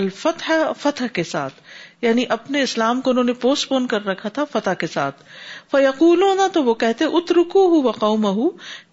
الفتح 0.00 0.72
فتح 0.80 1.06
کے 1.12 1.22
ساتھ 1.24 1.60
یعنی 2.04 2.24
اپنے 2.34 2.62
اسلام 2.62 3.00
کو 3.00 3.10
انہوں 3.10 3.24
نے 3.24 3.32
پوسٹ 3.44 3.68
پون 3.68 3.86
کر 3.92 4.04
رکھا 4.06 4.28
تھا 4.38 4.44
فتح 4.52 4.74
کے 4.80 4.86
ساتھ 4.94 5.22
فیقول 5.70 5.84
یقولوں 6.22 6.48
تو 6.52 6.62
وہ 6.64 6.72
کہتے 6.80 7.04
اترکو 7.18 7.90
قوم 8.00 8.26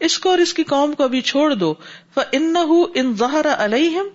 اس 0.07 0.17
کو 0.19 0.29
اور 0.29 0.37
اس 0.45 0.53
کی 0.59 0.63
قوم 0.69 0.93
کو 0.97 1.03
ابھی 1.03 1.21
چھوڑ 1.31 1.53
دو 1.63 1.73
ان 2.39 3.13
ظہر 3.19 3.45
علیہم 3.57 4.07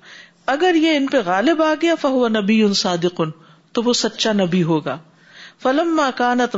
اگر 0.54 0.74
یہ 0.84 0.96
ان 0.96 1.06
پہ 1.12 1.16
غالب 1.24 1.62
آ 1.62 1.72
گیا 1.82 1.94
فہو 2.00 2.28
نبی 2.36 2.62
ان 2.62 2.72
صادقن 2.82 3.30
تو 3.76 3.82
وہ 3.88 3.92
سچا 4.00 4.32
نبی 4.32 4.62
ہوگا 4.72 4.96
فلم 5.62 6.00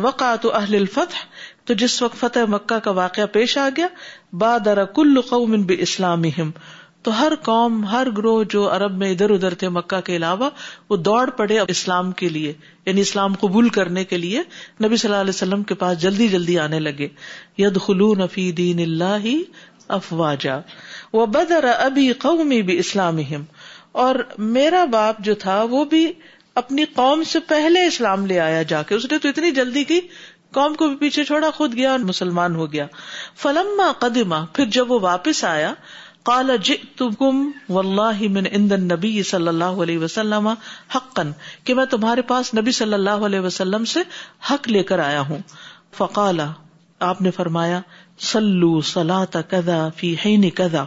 وقع 0.07 0.35
تو 0.43 0.55
اہل 0.57 0.75
الفتح 0.81 1.25
تو 1.67 1.75
جس 1.83 2.01
وقت 2.03 2.17
فتح 2.21 2.51
مکہ 2.55 2.79
کا 2.85 2.91
واقعہ 3.03 3.27
پیش 3.33 3.57
آ 3.59 3.69
گیا 3.77 3.87
بادر 4.45 4.85
کل 4.95 5.21
قوم 5.31 5.63
بے 5.73 5.77
اسلامی 5.89 6.31
ہم 6.39 6.51
تو 7.07 7.11
ہر 7.21 7.33
قوم 7.43 7.85
ہر 7.91 8.07
گروہ 8.17 8.43
جو 8.55 8.69
ارب 8.73 8.97
میں 9.03 9.11
ادھر 9.11 9.31
ادھر 9.35 9.55
تھے 9.61 9.69
مکہ 9.77 10.01
کے 10.07 10.17
علاوہ 10.17 10.49
وہ 10.91 10.97
دوڑ 11.09 11.29
پڑے 11.37 11.59
اسلام 11.75 12.11
کے 12.23 12.29
لیے 12.29 12.53
یعنی 12.87 13.01
اسلام 13.07 13.35
قبول 13.41 13.69
کرنے 13.77 14.05
کے 14.11 14.17
لیے 14.19 14.43
نبی 14.85 14.97
صلی 14.97 15.11
اللہ 15.11 15.21
علیہ 15.21 15.35
وسلم 15.35 15.63
کے 15.71 15.75
پاس 15.85 15.99
جلدی 16.03 16.27
جلدی 16.35 16.59
آنے 16.65 16.81
لگے 16.81 17.09
ید 17.63 17.81
خلو 17.87 18.15
نفی 18.19 18.51
دین 18.61 18.81
اللہ 18.83 19.29
وہ 21.13 21.25
بدر 21.37 21.65
ابھی 21.77 22.13
قومی 22.25 22.61
بھی 22.71 22.79
اسلام 22.79 23.19
اور 24.03 24.15
میرا 24.57 24.85
باپ 24.91 25.19
جو 25.25 25.35
تھا 25.45 25.63
وہ 25.71 25.85
بھی 25.95 26.03
اپنی 26.63 26.85
قوم 26.95 27.23
سے 27.31 27.39
پہلے 27.55 27.87
اسلام 27.87 28.27
لے 28.27 28.39
آیا 28.41 28.63
جا 28.73 28.83
کے 28.91 28.95
اس 28.95 29.05
نے 29.11 29.19
تو 29.25 29.29
اتنی 29.29 29.51
جلدی 29.61 29.85
کی 29.85 30.01
قوم 30.59 30.75
کو 30.79 30.87
بھی 30.89 30.97
پیچھے 31.01 31.25
چھوڑا 31.25 31.51
خود 31.55 31.75
گیا 31.77 31.91
اور 31.91 31.99
مسلمان 32.13 32.55
ہو 32.57 32.71
گیا 32.73 32.87
فلما 33.43 33.91
قدما 34.05 34.45
پھر 34.55 34.65
جب 34.79 34.91
وہ 34.91 34.99
واپس 35.03 35.45
آیا 35.55 35.73
اللہ 36.35 38.23
صلی 39.31 39.49
علیہ 39.83 39.99
وسلم 39.99 40.49
کہ 41.65 41.75
میں 41.75 41.85
تمہارے 41.91 42.23
پاس 42.33 42.53
نبی 42.55 42.71
صلی 42.79 42.95
اللہ 42.95 43.25
علیہ 43.31 43.41
وسلم 43.47 43.85
سے 43.95 44.01
حق 44.51 44.69
لے 44.69 44.83
کر 44.93 44.99
آیا 45.09 45.21
ہوں 45.29 45.39
فقال 45.97 46.41
آپ 47.11 47.21
نے 47.23 47.31
فرمایا 47.41 47.81
سلو 48.33 48.81
سلا 48.95 49.25
تدا 49.37 49.79
فی 49.97 50.15
کدا 50.57 50.85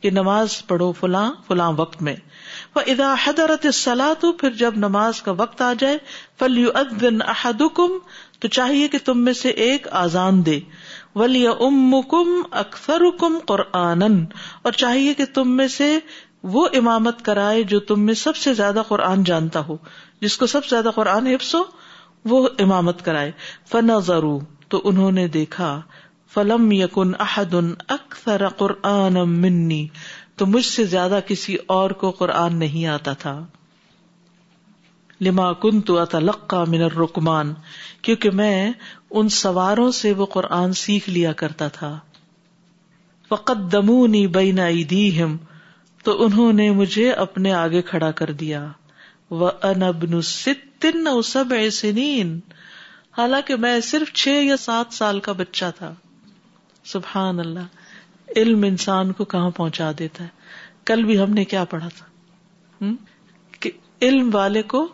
کہ 0.00 0.10
نماز 0.10 0.54
پڑھو 0.68 0.90
فلاں 1.00 1.30
فلاں 1.48 1.72
وقت 1.76 2.02
میں 2.06 2.14
ادا 2.80 3.14
حدرت 3.24 3.66
سلا 3.74 4.12
تو 4.20 4.32
پھر 4.40 4.50
جب 4.62 4.76
نماز 4.76 5.20
کا 5.22 5.32
وقت 5.36 5.60
آ 5.62 5.72
جائے 5.78 5.98
فلی 6.38 6.64
اہدم 6.74 7.22
تو 8.40 8.48
چاہیے 8.56 8.88
کہ 8.94 8.98
تم 9.04 9.24
میں 9.24 9.32
سے 9.40 9.48
ایک 9.66 9.86
آزان 10.00 10.44
دے 10.46 10.58
ولی 11.20 11.46
ام 11.64 11.94
کم 12.12 12.30
اکثر 12.60 13.02
کم 13.18 13.34
قرآن 13.46 14.02
اور 14.02 14.72
چاہیے 14.82 15.12
کہ 15.18 15.24
تم 15.34 15.50
میں 15.56 15.66
سے 15.74 15.90
وہ 16.54 16.66
امامت 16.78 17.22
کرائے 17.24 17.62
جو 17.72 17.78
تم 17.90 18.00
میں 18.06 18.14
سب 18.22 18.36
سے 18.36 18.54
زیادہ 18.54 18.82
قرآن 18.88 19.22
جانتا 19.30 19.60
ہو 19.68 19.76
جس 20.20 20.36
کو 20.36 20.46
سب 20.54 20.64
سے 20.64 20.70
زیادہ 20.74 20.90
قرآن 20.94 21.26
حفظ 21.26 21.54
ہو 21.54 21.62
وہ 22.32 22.48
امامت 22.64 23.04
کرائے 23.04 23.30
فنا 23.70 23.98
ضرو 24.08 24.38
تو 24.74 24.80
انہوں 24.90 25.12
نے 25.20 25.26
دیکھا 25.38 25.70
فلم 26.34 26.70
یقن 26.72 27.12
احد 27.28 27.54
اکثر 27.98 28.46
قرآن 28.62 29.18
منی 29.40 29.86
تو 30.38 30.46
مجھ 30.56 30.64
سے 30.66 30.84
زیادہ 30.96 31.18
کسی 31.26 31.56
اور 31.78 31.90
کو 32.02 32.10
قرآن 32.22 32.56
نہیں 32.58 32.86
آتا 32.98 33.12
تھا 33.24 33.40
لما 35.24 35.44
کن 35.64 35.80
تو 35.88 35.98
اتلقا 35.98 36.62
من 36.72 36.82
الرکمان 36.86 37.52
کیونکہ 38.06 38.30
میں 38.40 38.54
ان 39.20 39.28
سواروں 39.38 39.90
سے 39.98 40.12
وہ 40.20 40.26
قرآن 40.36 40.72
سیکھ 40.80 41.08
لیا 41.10 41.32
کرتا 41.42 41.68
تھا 41.76 41.90
فقط 43.28 43.60
دمونی 43.72 44.26
بین 44.38 44.58
ایدیہم 44.68 45.36
تو 46.08 46.16
انہوں 46.24 46.52
نے 46.62 46.70
مجھے 46.80 47.10
اپنے 47.26 47.52
آگے 47.60 47.80
کھڑا 47.90 48.10
کر 48.20 48.32
دیا 48.44 48.64
وہ 49.42 49.50
انبن 49.68 50.20
ستن 50.30 51.06
او 51.12 51.20
سب 51.28 51.54
سنین 51.76 52.38
حالانکہ 53.18 53.56
میں 53.64 53.74
صرف 53.92 54.12
چھ 54.22 54.42
یا 54.48 54.56
سات 54.64 54.92
سال 54.94 55.20
کا 55.28 55.32
بچہ 55.40 55.70
تھا 55.78 55.92
سبحان 56.92 57.40
اللہ 57.46 58.36
علم 58.42 58.64
انسان 58.68 59.12
کو 59.18 59.24
کہاں 59.36 59.50
پہنچا 59.60 59.90
دیتا 59.98 60.24
ہے 60.24 60.84
کل 60.90 61.04
بھی 61.10 61.18
ہم 61.22 61.32
نے 61.38 61.44
کیا 61.54 61.64
پڑھا 61.74 61.88
تھا 61.98 62.06
ہم؟ 62.84 62.94
کہ 63.64 63.70
علم 64.08 64.30
والے 64.32 64.62
کو 64.74 64.86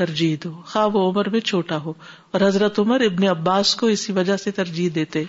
ترجیح 0.00 0.36
دو 0.42 0.50
خواب 0.72 0.96
عمر 0.96 1.28
میں 1.32 1.40
چھوٹا 1.48 1.76
ہو 1.84 1.92
اور 2.36 2.40
حضرت 2.46 2.78
عمر 2.78 3.00
ابن 3.06 3.24
عباس 3.28 3.74
کو 3.80 3.86
اسی 3.94 4.12
وجہ 4.18 4.36
سے 4.42 4.50
ترجیح 4.58 4.88
دیتے 4.94 5.22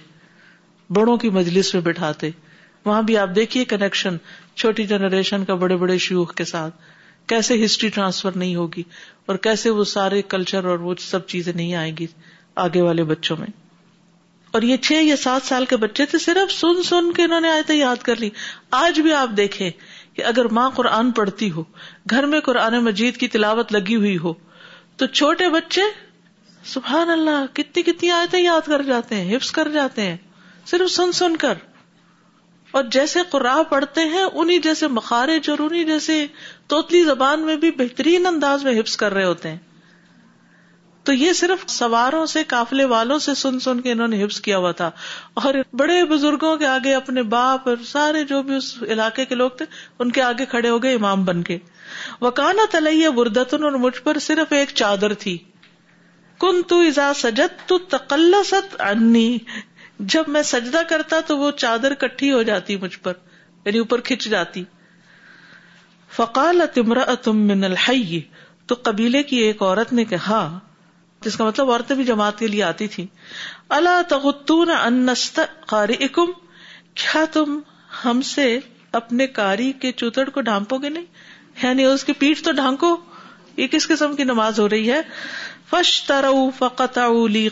بڑوں 0.98 1.16
کی 1.24 1.30
مجلس 1.38 1.74
میں 1.74 1.82
بٹھاتے 1.88 2.30
وہاں 2.86 3.02
بھی 3.08 3.16
آپ 3.24 3.30
دیکھیے 3.36 3.64
کنیکشن 3.74 4.18
چھوٹی 4.62 4.86
جنریشن 4.92 5.44
کا 5.50 5.56
بڑے 5.64 5.76
بڑے 5.82 5.98
شیوخ 6.06 6.34
کے 6.42 6.46
ساتھ 6.52 6.76
کیسے 7.34 7.56
ہسٹری 7.64 7.90
ٹرانسفر 7.98 8.38
نہیں 8.44 8.56
ہوگی 8.56 8.84
اور 9.26 9.36
کیسے 9.48 9.70
وہ 9.80 9.84
سارے 9.96 10.22
کلچر 10.36 10.66
اور 10.76 10.80
وہ 10.86 10.94
سب 11.08 11.26
چیزیں 11.34 11.52
نہیں 11.56 11.74
آئیں 11.82 11.92
گی 12.00 12.08
آگے 12.68 12.82
والے 12.86 13.04
بچوں 13.12 13.38
میں 13.40 13.48
اور 14.52 14.62
یہ 14.70 14.78
چھ 14.90 15.04
یا 15.08 15.16
سات 15.26 15.48
سال 15.48 15.66
کے 15.74 15.78
بچے 15.82 16.06
تھے 16.14 16.20
صرف 16.28 16.54
سن 16.60 16.82
سن 16.94 17.12
کے 17.20 17.24
انہوں 17.24 17.42
نے 17.46 17.50
آئے 17.56 17.64
تھے 17.72 17.76
یاد 17.76 18.04
کر 18.10 18.24
لی 18.24 18.30
آج 18.82 19.00
بھی 19.08 19.14
آپ 19.24 19.36
دیکھیں 19.42 19.70
کہ 20.16 20.22
اگر 20.32 20.48
ماں 20.60 20.70
قرآن 20.80 21.12
پڑھتی 21.22 21.52
ہو 21.60 21.64
گھر 22.16 22.26
میں 22.36 22.40
قرآن 22.50 22.78
مجید 22.88 23.18
کی 23.24 23.28
تلاوت 23.38 23.72
لگی 23.78 23.96
ہوئی 24.06 24.18
ہو 24.28 24.34
تو 25.02 25.06
چھوٹے 25.20 25.48
بچے 25.50 25.82
سبحان 26.72 27.10
اللہ 27.10 27.46
کتنی 27.56 27.82
کتنی 27.84 28.10
آئے 28.18 28.42
یاد 28.42 28.68
کر 28.68 28.82
جاتے 28.88 29.16
ہیں 29.16 29.36
حفظ 29.36 29.50
کر 29.52 29.68
جاتے 29.74 30.02
ہیں 30.06 30.18
صرف 30.72 30.90
سن 30.96 31.12
سن 31.20 31.38
کر 31.44 31.64
اور 32.80 32.84
جیسے 32.96 33.20
قرآن 33.30 33.64
پڑھتے 33.70 34.02
ہیں 34.12 34.24
انہیں 34.24 34.60
جیسے 34.66 34.88
مخارج 34.98 35.50
اور 35.50 35.60
انہیں 35.66 35.84
جیسے 35.84 36.26
توتلی 36.74 37.04
زبان 37.06 37.46
میں 37.46 37.56
بھی 37.64 37.72
بہترین 37.80 38.26
انداز 38.34 38.64
میں 38.66 38.78
حفظ 38.80 38.96
کر 39.04 39.14
رہے 39.14 39.24
ہوتے 39.26 39.50
ہیں 39.50 39.58
تو 41.10 41.14
یہ 41.14 41.34
صرف 41.42 41.64
سواروں 41.80 42.26
سے 42.36 42.44
قافلے 42.48 42.86
والوں 42.94 43.20
سے 43.26 43.34
سن 43.42 43.60
سن 43.68 43.82
کے 43.82 43.92
انہوں 43.92 44.08
نے 44.16 44.24
حفظ 44.24 44.40
کیا 44.48 44.58
ہوا 44.58 44.72
تھا 44.84 44.90
اور 45.46 45.54
بڑے 45.84 46.04
بزرگوں 46.14 46.56
کے 46.58 46.68
آگے 46.78 46.94
اپنے 46.96 47.24
باپ 47.36 47.68
اور 47.70 47.84
سارے 47.92 48.24
جو 48.34 48.42
بھی 48.52 48.56
اس 48.56 48.72
علاقے 48.90 49.26
کے 49.26 49.36
لوگ 49.42 49.50
تھے 49.58 49.66
ان 50.00 50.12
کے 50.12 50.22
آگے 50.32 50.46
کھڑے 50.56 50.70
ہو 50.70 50.82
گئے 50.84 50.94
امام 50.96 51.26
بن 51.34 51.42
کے 51.52 51.58
وکانا 52.22 52.66
تلیہ 52.72 53.10
بردتن 53.16 53.64
اور 53.64 53.72
مجھ 53.88 54.00
پر 54.04 54.20
صرف 54.30 54.54
ایک 54.54 54.70
چادر 54.82 55.14
تھی 55.24 55.38
کن 56.42 56.62
تو 56.62 56.66
تو 56.68 56.80
ازا 56.88 57.12
سجد 57.16 57.72
انی 58.90 59.28
جب 60.14 60.30
میں 60.36 60.42
سجدہ 60.52 60.82
کرتا 60.90 61.20
تو 61.28 61.38
وہ 61.38 61.50
چادر 61.64 61.94
کٹھی 62.04 62.32
ہو 62.34 62.42
جاتی 62.44 62.78
مجھ 62.84 62.98
پر 63.04 63.14
یعنی 63.66 63.80
اوپر 63.80 64.02
کھچ 64.10 64.28
جاتی 64.30 64.64
فقال 66.16 66.62
تمرا 66.74 67.14
تم 67.24 67.48
الحی 67.64 68.20
تو 68.68 68.76
قبیلے 68.84 69.22
کی 69.32 69.38
ایک 69.48 69.62
عورت 69.62 69.94
نے 70.00 70.06
کہا 70.06 70.42
جس 71.26 71.36
کا 71.38 71.46
مطلب 71.46 71.72
عورتیں 71.72 71.96
بھی 71.96 72.04
جماعت 72.04 72.40
کے 72.40 72.48
لیے 72.48 72.64
آتی 72.64 72.88
تھی 72.96 73.06
اللہ 73.78 74.02
تغتون 74.10 74.70
انست 74.82 75.40
قاری 75.74 76.08
کیا 76.16 77.24
تم 77.34 77.60
ہم 78.04 78.22
سے 78.36 78.58
اپنے 79.00 79.28
کاری 79.38 79.72
کے 79.82 79.92
چوتڑ 80.02 80.30
کو 80.38 80.42
ڈھانپو 80.48 80.78
گے 80.84 80.90
نہیں 80.90 81.06
یعنی 81.62 81.84
اس 81.86 82.04
کی 82.04 82.14
پیٹ 82.20 82.44
تو 82.44 82.52
ڈھانکو 82.60 82.96
یہ 83.58 83.68
کس 83.72 83.88
قسم 83.88 84.16
کی 84.16 84.24
نماز 84.24 84.60
ہو 84.60 84.68
رہی 84.70 84.92
ہے 84.92 85.00
فش 85.70 85.92
فقت 86.58 86.98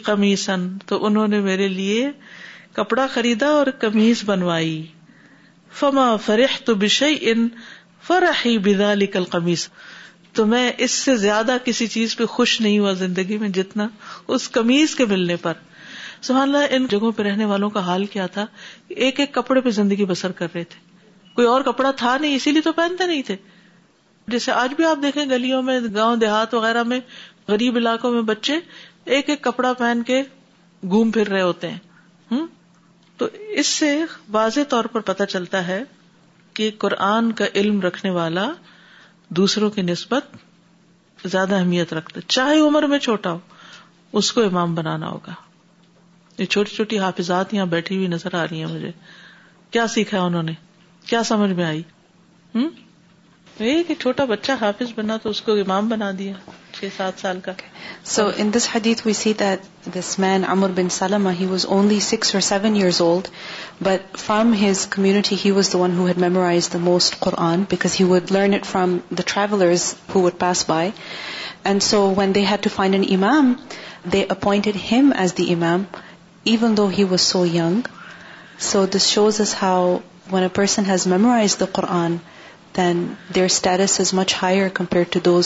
کمیسن 0.06 0.68
تو 0.86 1.06
انہوں 1.06 1.28
نے 1.28 1.40
میرے 1.42 1.68
لیے 1.68 2.10
کپڑا 2.76 3.06
خریدا 3.14 3.48
اور 3.60 3.68
کمیز 3.80 4.24
بنوائی 4.26 4.82
فما 5.80 6.16
فرح 6.26 6.58
تو 6.66 6.74
ان 7.20 7.48
بدا 8.64 8.94
لکل 8.94 9.24
قمیص 9.32 9.68
تو 10.36 10.46
میں 10.46 10.72
اس 10.86 10.92
سے 10.92 11.16
زیادہ 11.18 11.56
کسی 11.66 11.88
چیز 11.94 12.16
پہ 12.18 12.26
خوش 12.34 12.60
نہیں 12.62 12.80
ہوا 12.80 12.92
زندگی 13.02 13.38
میں 13.38 13.50
جتنا 13.58 13.88
اس 14.36 14.48
کمیز 14.58 14.96
کے 14.96 15.06
ملنے 15.10 15.36
پر 15.42 15.54
سہان 16.28 16.42
اللہ 16.42 16.76
ان 16.76 16.86
جگہوں 16.90 17.12
پہ 17.18 17.24
رہنے 17.24 17.46
والوں 17.52 17.70
کا 17.70 17.80
حال 17.86 18.06
کیا 18.16 18.26
تھا 18.36 18.46
ایک 19.06 19.20
ایک 19.20 19.34
کپڑے 19.34 19.62
پہ 19.62 19.70
زندگی 19.80 20.06
بسر 20.06 20.32
کر 20.42 20.48
رہے 20.56 20.64
تھے 20.72 20.80
کوئی 21.36 21.48
اور 21.48 21.62
کپڑا 21.72 21.92
تھا 22.02 22.18
نہیں 22.22 22.36
اسی 22.36 22.52
لیے 22.52 22.62
تو 22.62 22.72
پہنتے 22.82 23.08
نہیں 23.08 23.22
تھے 23.28 23.36
جیسے 24.32 24.52
آج 24.62 24.74
بھی 24.78 24.86
آپ 24.86 24.98
دیکھیں 25.04 25.24
گلیوں 25.30 25.62
میں 25.70 25.80
گاؤں 25.96 26.15
دیہات 26.24 26.54
وغیرہ 26.54 26.84
میں 26.92 27.00
غریب 27.48 27.76
علاقوں 27.78 28.12
میں 28.12 28.22
بچے 28.32 28.58
ایک 29.15 29.30
ایک 29.30 29.42
کپڑا 29.44 29.72
پہن 29.82 30.02
کے 30.10 30.22
گھوم 30.89 31.12
پھر 31.12 31.28
رہے 31.34 31.42
ہوتے 31.42 31.70
ہیں 31.72 31.78
ہوں 32.32 32.46
تو 33.22 33.28
اس 33.62 33.68
سے 33.68 33.92
واضح 34.32 34.68
طور 34.70 34.86
پر 34.96 35.02
پتہ 35.12 35.24
چلتا 35.30 35.65
ہے 35.68 35.82
کہ 36.60 36.70
قرآن 36.84 37.32
کا 37.42 37.46
علم 37.62 37.80
رکھنے 37.82 38.10
والا 38.20 38.48
دوسروں 39.39 39.70
کی 39.78 39.82
نسبت 39.92 40.36
زیادہ 41.28 41.56
اہمیت 41.56 41.94
رکھتا 41.94 42.22
چاہے 42.36 42.60
عمر 42.68 42.84
میں 42.94 43.00
چھوٹا 43.08 43.32
ہو 43.32 44.20
اس 44.20 44.32
کو 44.34 44.44
امام 44.46 44.76
بنانا 44.76 45.10
ہوگا 45.10 45.34
یہ 46.38 46.46
چھوٹی 46.56 46.76
چھوٹی 46.76 47.00
حافظات 47.00 47.54
یہاں 47.54 47.65
بیٹھی 47.74 47.96
ہوئی 47.96 48.08
نظر 48.18 48.36
آ 48.42 48.44
رہی 48.52 48.60
ہیں 48.63 48.70
مجھے 48.74 48.92
کیا 49.76 49.88
سیکھا 49.96 50.22
انہوں 50.30 50.44
نے 50.50 50.54
کیا 51.10 51.24
سمجھ 51.34 51.52
میں 51.60 51.65
آئی 51.65 51.82
ہوں 52.56 52.70
چھوٹا 54.00 54.24
بچہ 54.26 54.52
حافظ 54.60 54.91
بنا 54.95 55.15
تو 55.24 55.30
اس 55.30 55.39
کو 55.45 55.54
امام 55.62 55.88
بنا 55.89 56.10
دیا 56.17 56.34
چھ 56.80 56.88
سات 56.98 57.19
سال 57.22 57.39
کا 57.45 57.52
so 58.12 58.24
in 58.43 58.52
this 58.56 58.67
حدیت 58.74 59.02
we 59.06 59.13
see 59.22 59.34
that 59.39 59.62
this 59.98 60.12
man 60.26 60.43
Amr 60.54 60.72
bin 60.76 60.89
Salama 60.98 61.32
he 61.39 61.45
was 61.50 61.65
only 61.78 62.00
six 62.06 62.34
or 62.36 62.41
seven 62.50 62.76
years 62.76 63.02
old 63.06 63.28
but 63.88 64.17
from 64.26 64.54
his 64.62 64.88
he 65.45 65.52
was 65.60 65.72
the 65.74 65.78
one 65.78 65.98
who 65.98 66.06
had 66.08 66.17
memorise 66.26 66.69
the 66.74 66.78
most 66.91 67.19
Quran 67.26 67.63
travellers 69.26 69.93
who 70.15 70.22
would 70.22 70.39
pass 70.39 70.63
by 70.69 70.89
and 71.72 71.84
so 71.89 72.02
when 72.17 72.36
they 72.36 72.45
had 72.52 72.63
to 72.63 72.69
find 72.76 72.95
an 72.95 73.06
امام 73.17 73.54
they 74.13 74.24
appointed 74.38 74.78
him 74.91 75.12
as 75.19 75.38
the 75.38 75.54
امام 75.54 75.84
even 76.54 76.78
do 76.78 76.88
he 76.98 77.04
was 77.12 77.22
so 77.34 77.45
young 77.45 77.80
so 78.72 78.86
this 78.95 79.08
shows 79.15 79.41
is 79.45 79.56
how 79.62 79.98
one 80.32 80.43
a 80.43 80.50
person 80.60 80.84
has 80.91 81.08
memorise 81.13 81.60
the 81.60 81.65
Quran 81.78 82.17
then 82.78 83.02
there's 83.36 84.00
is 84.02 84.10
much 84.16 84.34
higher 84.42 84.68
compare 84.74 85.40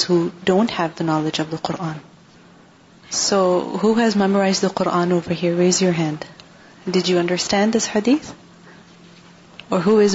so 3.09 3.93
he's 3.97 4.15
memorise 4.17 4.61
the 4.61 4.67
Qurans 4.77 5.43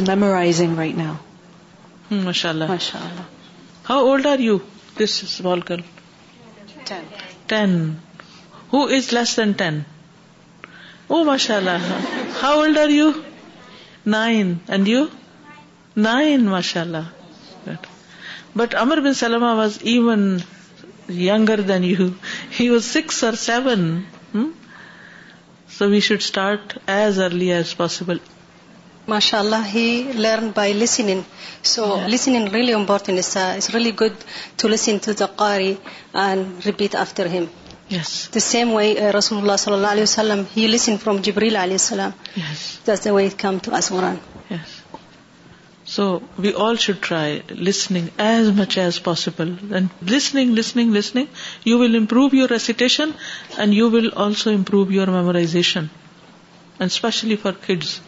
memorising 0.08 0.74
now 0.98 1.14
Allah 2.44 2.92
how 3.86 4.14
old 4.14 4.26
nine 14.14 14.52
nine 16.02 16.44
ماشاء 16.54 16.80
اللہ 16.80 17.68
but 18.56 18.74
Amr 18.82 19.00
bin 19.06 19.14
Salam 19.20 19.42
was 19.58 19.78
even 19.92 20.22
یگر 21.20 21.60
than 21.68 21.84
you 21.84 22.06
he 22.58 22.68
was 22.68 22.84
six 22.92 23.22
or 23.24 23.32
seven 23.46 23.90
so 25.78 25.88
we 25.90 26.00
should 26.08 26.20
start 26.26 26.78
as 26.96 27.18
early 27.28 27.52
as 27.52 27.76
possible 27.76 28.16
ماشاء 29.08 29.38
اللہ 29.38 29.66
he 29.74 29.86
learn 30.14 30.48
by 30.54 30.72
listening 30.82 31.20
so 31.74 31.84
listening 32.14 32.52
really 32.54 32.72
important 32.72 33.18
it's 33.18 33.70
really 33.74 33.92
good 34.00 34.24
to 34.60 34.68
listen 34.68 34.98
to 35.04 35.12
the 35.20 35.26
قاری 35.44 35.72
and 36.26 36.66
repeat 36.66 36.94
after 37.04 37.26
him 37.36 37.44
the 38.34 38.40
same 38.50 38.72
way 38.74 38.92
رسول 39.18 39.38
اللہ 39.38 39.56
صلی 39.64 39.74
اللہ 39.74 39.92
علیہ 39.98 40.02
وسلم 40.02 40.42
ہی 40.56 40.66
لسن 40.76 40.96
from 41.04 41.16
جبریل 41.28 41.56
علیہ 41.64 41.80
السلام 41.82 42.10
دس 42.88 43.04
دا 43.04 43.12
وے 43.14 43.28
کم 43.46 43.58
ٹو 43.64 43.74
اس 43.76 43.90
مران 43.92 44.16
yes 44.54 44.77
So 45.98 46.04
we 46.42 46.50
all 46.54 46.76
should 46.82 46.98
try 47.04 47.42
listening 47.68 48.10
as 48.24 48.50
much 48.58 48.74
as 48.78 48.98
possible. 49.06 49.48
And 49.76 50.12
listening, 50.12 51.30
you 51.64 51.78
will 51.78 51.96
improve 51.96 52.34
your 52.34 52.46
recitation 52.46 53.14
and 53.58 53.74
you 53.74 53.88
will 53.88 54.10
also 54.10 54.52
improve 54.52 54.92
your 54.92 55.06
memorization. 55.06 55.88
And 56.78 56.92
especially 56.92 57.34
for 57.34 57.52
kids. 57.52 58.00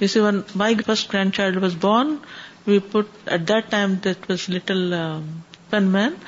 You 0.00 0.08
see, 0.08 0.20
when 0.20 0.44
my 0.54 0.74
first 0.74 1.08
grandchild 1.08 1.56
was 1.68 1.74
born, 1.74 2.20
we 2.66 2.78
put, 2.80 3.08
at 3.26 3.46
that 3.46 3.70
time, 3.70 4.00
that 4.00 4.28
was 4.28 4.46
little 4.50 4.92
um, 4.92 5.44
Pen 5.70 5.90
Man, 5.92 6.18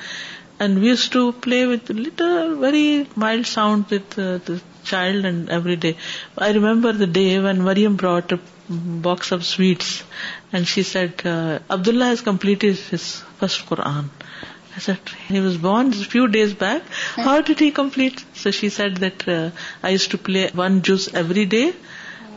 and 0.59 0.81
we 0.81 0.87
used 0.87 1.11
to 1.11 1.31
play 1.31 1.67
with 1.67 1.91
little, 1.91 2.55
very 2.55 3.07
mild 3.15 3.45
sound 3.45 3.85
with 3.91 4.17
uh, 4.17 4.39
the 4.49 4.59
child 4.83 5.25
and 5.25 5.51
every 5.51 5.75
day. 5.75 5.95
I 6.39 6.53
remember 6.53 6.91
the 6.91 7.05
day 7.05 7.39
when 7.39 7.63
Mariam 7.63 7.97
brought 7.97 8.31
a 8.31 8.39
box 8.69 9.31
of 9.31 9.45
sweets, 9.45 10.03
and 10.51 10.67
she 10.67 10.83
said, 10.83 11.21
uh, 11.25 11.59
Abdullah 11.69 12.05
has 12.05 12.21
completed 12.21 12.75
his 12.77 13.21
first 13.39 13.65
Quran. 13.65 14.09
I 14.75 14.79
said, 14.79 14.99
he 15.27 15.39
was 15.39 15.57
born 15.57 15.87
a 15.93 15.93
few 15.93 16.27
days 16.27 16.53
back. 16.53 16.83
How 17.15 17.41
did 17.41 17.59
he 17.59 17.71
complete? 17.71 18.23
So 18.33 18.51
she 18.51 18.69
said 18.69 18.97
that 18.97 19.27
uh, 19.27 19.51
I 19.81 19.89
used 19.89 20.11
to 20.11 20.17
play 20.17 20.49
one 20.53 20.81
juz 20.81 21.07
every 21.07 21.45
day 21.45 21.73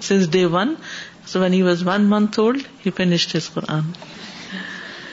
since 0.01 0.27
day 0.27 0.47
one. 0.47 0.79
So 1.27 1.41
when 1.41 1.53
he 1.53 1.63
was 1.63 1.85
1 1.85 2.07
month 2.09 2.39
old, 2.39 2.65
he 2.79 2.91
finished 2.91 3.33
his 3.33 3.49
Quran. 3.49 3.85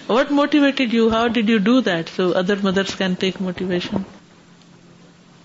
What 0.07 0.31
motivated 0.31 0.93
you? 0.93 1.09
How 1.09 1.27
did 1.27 1.49
you 1.49 1.59
do 1.59 1.81
that? 1.81 2.07
So 2.07 2.31
other 2.31 2.55
mothers 2.55 2.95
can 2.95 3.17
take 3.17 3.41
motivation. 3.41 4.05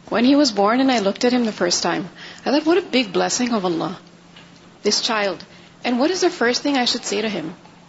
When 0.09 0.25
he 0.25 0.37
was 0.37 0.53
born 0.53 0.81
and 0.81 0.93
I 0.93 1.01
looked 1.01 1.25
at 1.25 1.33
him 1.33 1.45
the 1.45 1.59
first 1.61 1.83
time, 1.83 2.09
I 2.45 2.53
thought, 2.53 2.65
what 2.65 2.79
a 2.79 2.83
big 2.83 3.13
blessing 3.13 3.55
of 3.55 3.65
Allah. 3.65 3.97
This 4.85 5.01
child 5.01 5.41
and 5.85 6.01
what 6.01 6.11
is 6.11 6.21
the 6.23 6.29
first 6.39 6.63
thing 6.63 6.77
I 6.77 6.87
should 6.87 7.05
say 7.07 7.21
to 7.23 7.29
him 7.39 7.49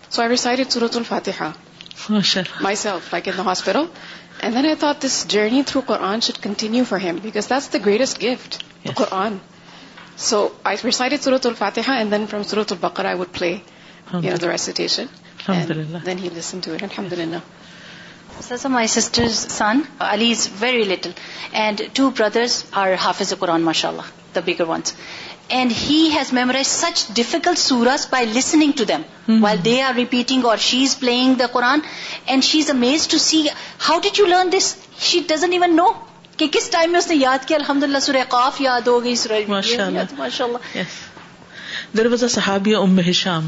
so 0.09 0.19
I 0.21 0.29
recited 0.29 0.59
سورت 0.71 0.95
الفاتحہ 0.97 1.49
myself 2.83 3.13
like 3.13 3.27
in 3.29 3.39
hospital 3.45 3.83
and 4.41 4.55
then 4.55 4.65
I 4.65 4.75
thought 4.79 5.01
this 5.05 5.23
journey 5.33 5.61
through 5.67 5.81
Quran 5.85 6.19
should 6.27 6.37
continue 6.43 6.83
for 6.89 6.99
him 7.05 7.15
because 7.23 7.49
that's 7.49 7.71
the 7.73 7.79
greatest 7.85 8.23
gift 8.23 8.63
Quran 8.95 9.37
so 10.29 10.47
I 10.69 10.77
recited 10.83 11.13
سورت 11.23 11.45
الفاتحہ 11.45 11.91
and 11.97 12.11
then 12.11 12.25
from 12.29 12.43
سورت 12.53 12.71
البقر 12.71 13.05
I 13.11 13.17
would 13.19 13.33
play 13.37 13.55
recitation 14.47 15.51
then 16.05 16.19
he 16.23 16.29
listen 16.37 16.59
to 16.65 16.73
it 16.73 16.83
الحمد 16.83 17.13
للہ 17.19 17.37
sir 18.43 18.67
my 18.69 18.87
sister 18.87 19.27
son 19.33 19.79
Ali 20.09 20.31
is 20.31 20.47
very 20.59 20.83
little 20.83 21.09
and 21.51 21.81
two 21.95 22.09
brothers 22.17 22.63
are 22.83 22.93
half 23.03 23.21
is 23.21 23.31
a 23.33 23.37
Quran 23.39 23.61
ماشاء 23.63 23.89
اللہ 23.89 24.09
the 24.35 24.39
bigger 24.45 24.69
ones 24.69 24.93
and 25.57 25.71
he 25.89 25.99
has 26.13 26.31
memorise 26.33 26.67
such 26.67 27.03
difficult 27.15 27.57
source 27.59 28.07
by 28.11 28.25
listening 28.33 28.71
to 28.77 28.83
them 28.91 29.43
while 29.43 29.57
they 29.65 29.81
are 29.83 29.93
repeating 29.95 30.45
or 30.45 30.57
she 30.67 30.83
is 30.83 30.97
playing 30.99 31.33
the 31.39 31.45
Quran 31.51 31.79
and 32.25 32.43
she 32.43 32.59
is 32.59 32.69
amaze 32.71 33.07
to 33.11 33.17
see 33.27 33.43
how 33.89 33.99
did 34.03 34.19
you 34.19 34.25
learn 34.25 34.51
this 34.57 34.75
she 35.09 35.19
doesn't 35.29 35.53
even 35.53 35.75
know 35.75 35.87
کہ 36.37 36.47
کس 36.51 36.69
time 36.75 36.91
میں 36.91 36.99
اس 36.99 37.07
نے 37.09 37.15
یاد 37.15 37.47
کیا 37.47 37.57
الحمد 37.57 37.83
للہ 37.83 37.99
سورہ 38.01 38.23
قاف 38.29 38.61
یاد 38.61 38.87
ہو 38.87 39.03
گئی 39.03 39.15
سورہ 39.23 39.39
ماشاء 39.47 39.85
اللہ 39.85 40.81
دروازہ 41.97 42.25
صحابیہ 42.39 42.75
Umm 42.77 42.99
Hisham 43.09 43.47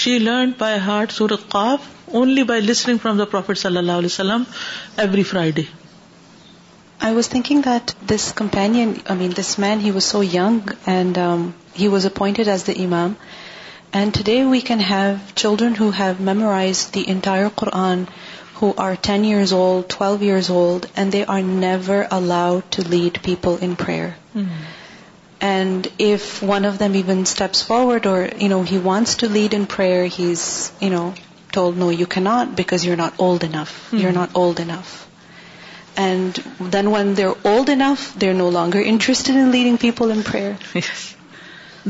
she 0.00 0.18
learn 0.18 0.50
by 0.58 0.78
heart 0.86 1.12
قاف 1.48 1.80
only 2.18 2.42
by 2.50 2.60
listening 2.62 2.96
from 3.02 3.18
the 3.18 3.24
prophet 3.34 3.58
صلی 3.58 3.78
اللہ 3.78 3.92
علیہ 4.02 4.12
وسلم 4.14 4.42
every 5.02 5.22
Friday 5.30 5.62
I 7.08 7.10
was 7.16 7.28
thinking 7.32 7.60
that 7.62 7.92
this 8.12 8.32
companion, 8.38 8.88
this 9.38 9.50
man, 9.64 9.80
he 9.80 9.90
was 9.98 10.06
so 10.08 10.20
young 10.20 10.56
and 10.94 11.18
um, 11.26 11.44
he 11.72 11.88
was 11.94 12.04
appointed 12.10 12.48
as 12.54 12.64
the 12.64 12.74
Imam. 12.86 13.14
And 13.98 14.14
today 14.18 14.40
we 14.46 14.60
can 14.70 14.80
have 14.88 15.34
children 15.42 15.76
who 15.80 15.90
have 16.00 16.20
memorized 16.30 16.96
the 16.96 17.04
entire 17.16 17.48
Quran, 17.60 18.02
who 18.58 18.72
are 18.86 18.94
10 19.08 19.24
years 19.24 19.54
old, 19.60 19.88
12 19.88 20.26
years 20.30 20.50
old, 20.50 20.90
and 20.96 21.16
they 21.18 21.24
are 21.36 21.40
never 21.68 21.98
allowed 22.18 22.70
to 22.78 22.86
lead 22.96 23.22
people 23.30 23.58
in 23.68 23.76
prayer. 23.86 24.10
Mm-hmm. 24.34 24.68
And 25.54 25.90
if 26.10 26.28
one 26.54 26.70
of 26.74 26.78
them 26.84 27.00
even 27.04 27.26
steps 27.36 27.62
forward 27.72 28.12
or, 28.14 28.18
he 28.74 28.84
wants 28.90 29.18
to 29.24 29.34
lead 29.40 29.60
in 29.62 29.66
prayer, 29.78 30.04
he's, 30.04 30.44
told, 31.56 31.78
no, 31.82 31.88
you 31.98 32.06
cannot 32.14 32.56
because 32.56 32.84
you're 32.84 33.02
not 33.06 33.20
old 33.26 33.52
enough. 33.52 33.70
Mm-hmm. 33.78 34.04
You're 34.04 34.18
not 34.24 34.42
old 34.46 34.66
enough. 34.70 34.96
And 36.06 36.38
then 36.72 36.86
when 36.88 37.16
they 37.16 37.22
old 37.24 37.70
enough 37.70 38.02
they 38.20 38.28
are 38.28 38.34
no 38.34 38.50
longer 38.50 38.82
interested 38.86 39.36
in 39.36 39.48
leading 39.50 39.76
people 39.80 40.10
in 40.12 40.20
prayer 40.30 40.50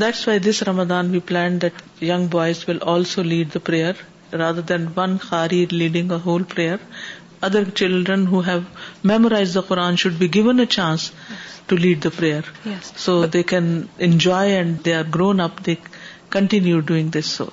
that's 0.01 0.27
why 0.27 0.39
this 0.49 0.61
Ramadan 0.69 1.09
we 1.09 1.19
plan 1.31 1.61
that 1.61 1.81
young 2.03 2.25
boys 2.37 2.63
will 2.67 2.77
also 2.93 3.23
lead 3.23 3.53
the 3.53 3.59
prayer 3.67 4.35
rather 4.39 4.61
than 4.71 4.87
one 4.95 5.17
Khari 5.27 5.65
leading 5.71 6.11
a 6.11 6.17
whole 6.25 6.43
prayer 6.53 6.77
other 7.47 7.69
children 7.79 8.25
who 8.27 8.39
have 8.47 8.59
memorise 9.11 9.53
the 9.55 9.61
Quran 9.67 9.95
should 10.03 10.13
be 10.23 10.33
given 10.33 10.59
a 10.59 10.65
chance 10.77 11.09
to 11.67 11.77
lead 11.83 12.03
the 12.03 12.09
prayer 12.15 12.51
so 13.05 13.23
they 13.33 13.43
can 13.53 13.67
enjoy 14.09 14.55
and 14.55 14.75
they 14.85 14.95
are 14.95 15.03
grown 15.15 15.41
up 15.47 15.65
they 15.65 15.75
continue 16.37 16.79
doing 16.91 17.09
this 17.19 17.27
so 17.37 17.49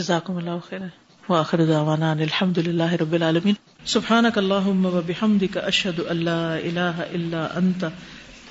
جزاکم 0.00 0.36
اللہ 0.36 0.58
خیر 0.68 0.86
واخر 1.28 1.64
دعوانا 1.66 2.12
الحمد 2.28 2.58
للہ 2.66 2.92
رب 3.00 3.12
العالمین 3.14 3.54
سبحان 3.90 4.26
کا 4.34 4.38
اللہ 4.40 4.66
و 4.88 4.90
بحمد 5.06 5.40
کا 5.52 5.60
اشد 5.66 5.96
اللہ 6.08 6.42
اللہ 6.64 6.98
اللہ 7.14 7.54
انت 7.60 7.80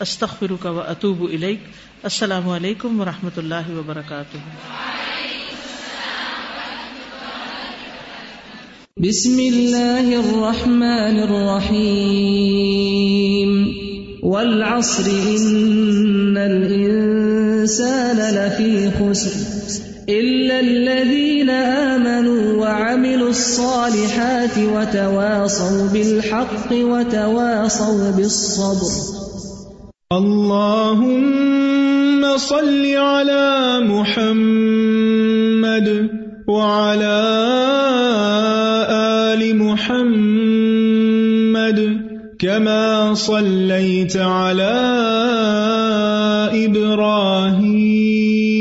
استخر 0.06 0.54
کا 0.62 0.72
و 0.72 0.80
اطوب 0.80 1.20
الک 1.24 1.68
السلام 2.10 2.48
علیکم 2.56 2.98
و 3.02 3.06
رحمۃ 3.06 3.38
اللہ 3.38 3.70
وبرکاتہ 3.78 4.38
بسم 9.06 9.38
اللہ 9.48 10.10
الرحمن 10.16 11.20
الرحیم 11.28 13.54
والعصر 14.24 15.10
ان 15.12 16.36
الانسان 16.44 18.20
لفی 18.36 18.74
خسر 19.00 19.80
إلا 20.12 20.60
الذين 20.60 21.50
آمنوا 21.50 22.54
وعملوا 22.62 23.30
الصالحات 23.30 24.58
وتواصوا 24.58 25.90
وتواصوا 26.72 27.98
بالحق 28.12 28.18
بالصبر 28.18 29.22
اللهم 30.12 32.38
صل 32.38 32.86
على 32.96 33.80
محمد 33.80 35.88
وعلى 36.48 37.48
آل 39.32 39.58
محمد 39.58 41.80
كما 42.42 43.14
صليت 43.14 44.18
على 44.18 44.72
إبراهيم 46.68 48.61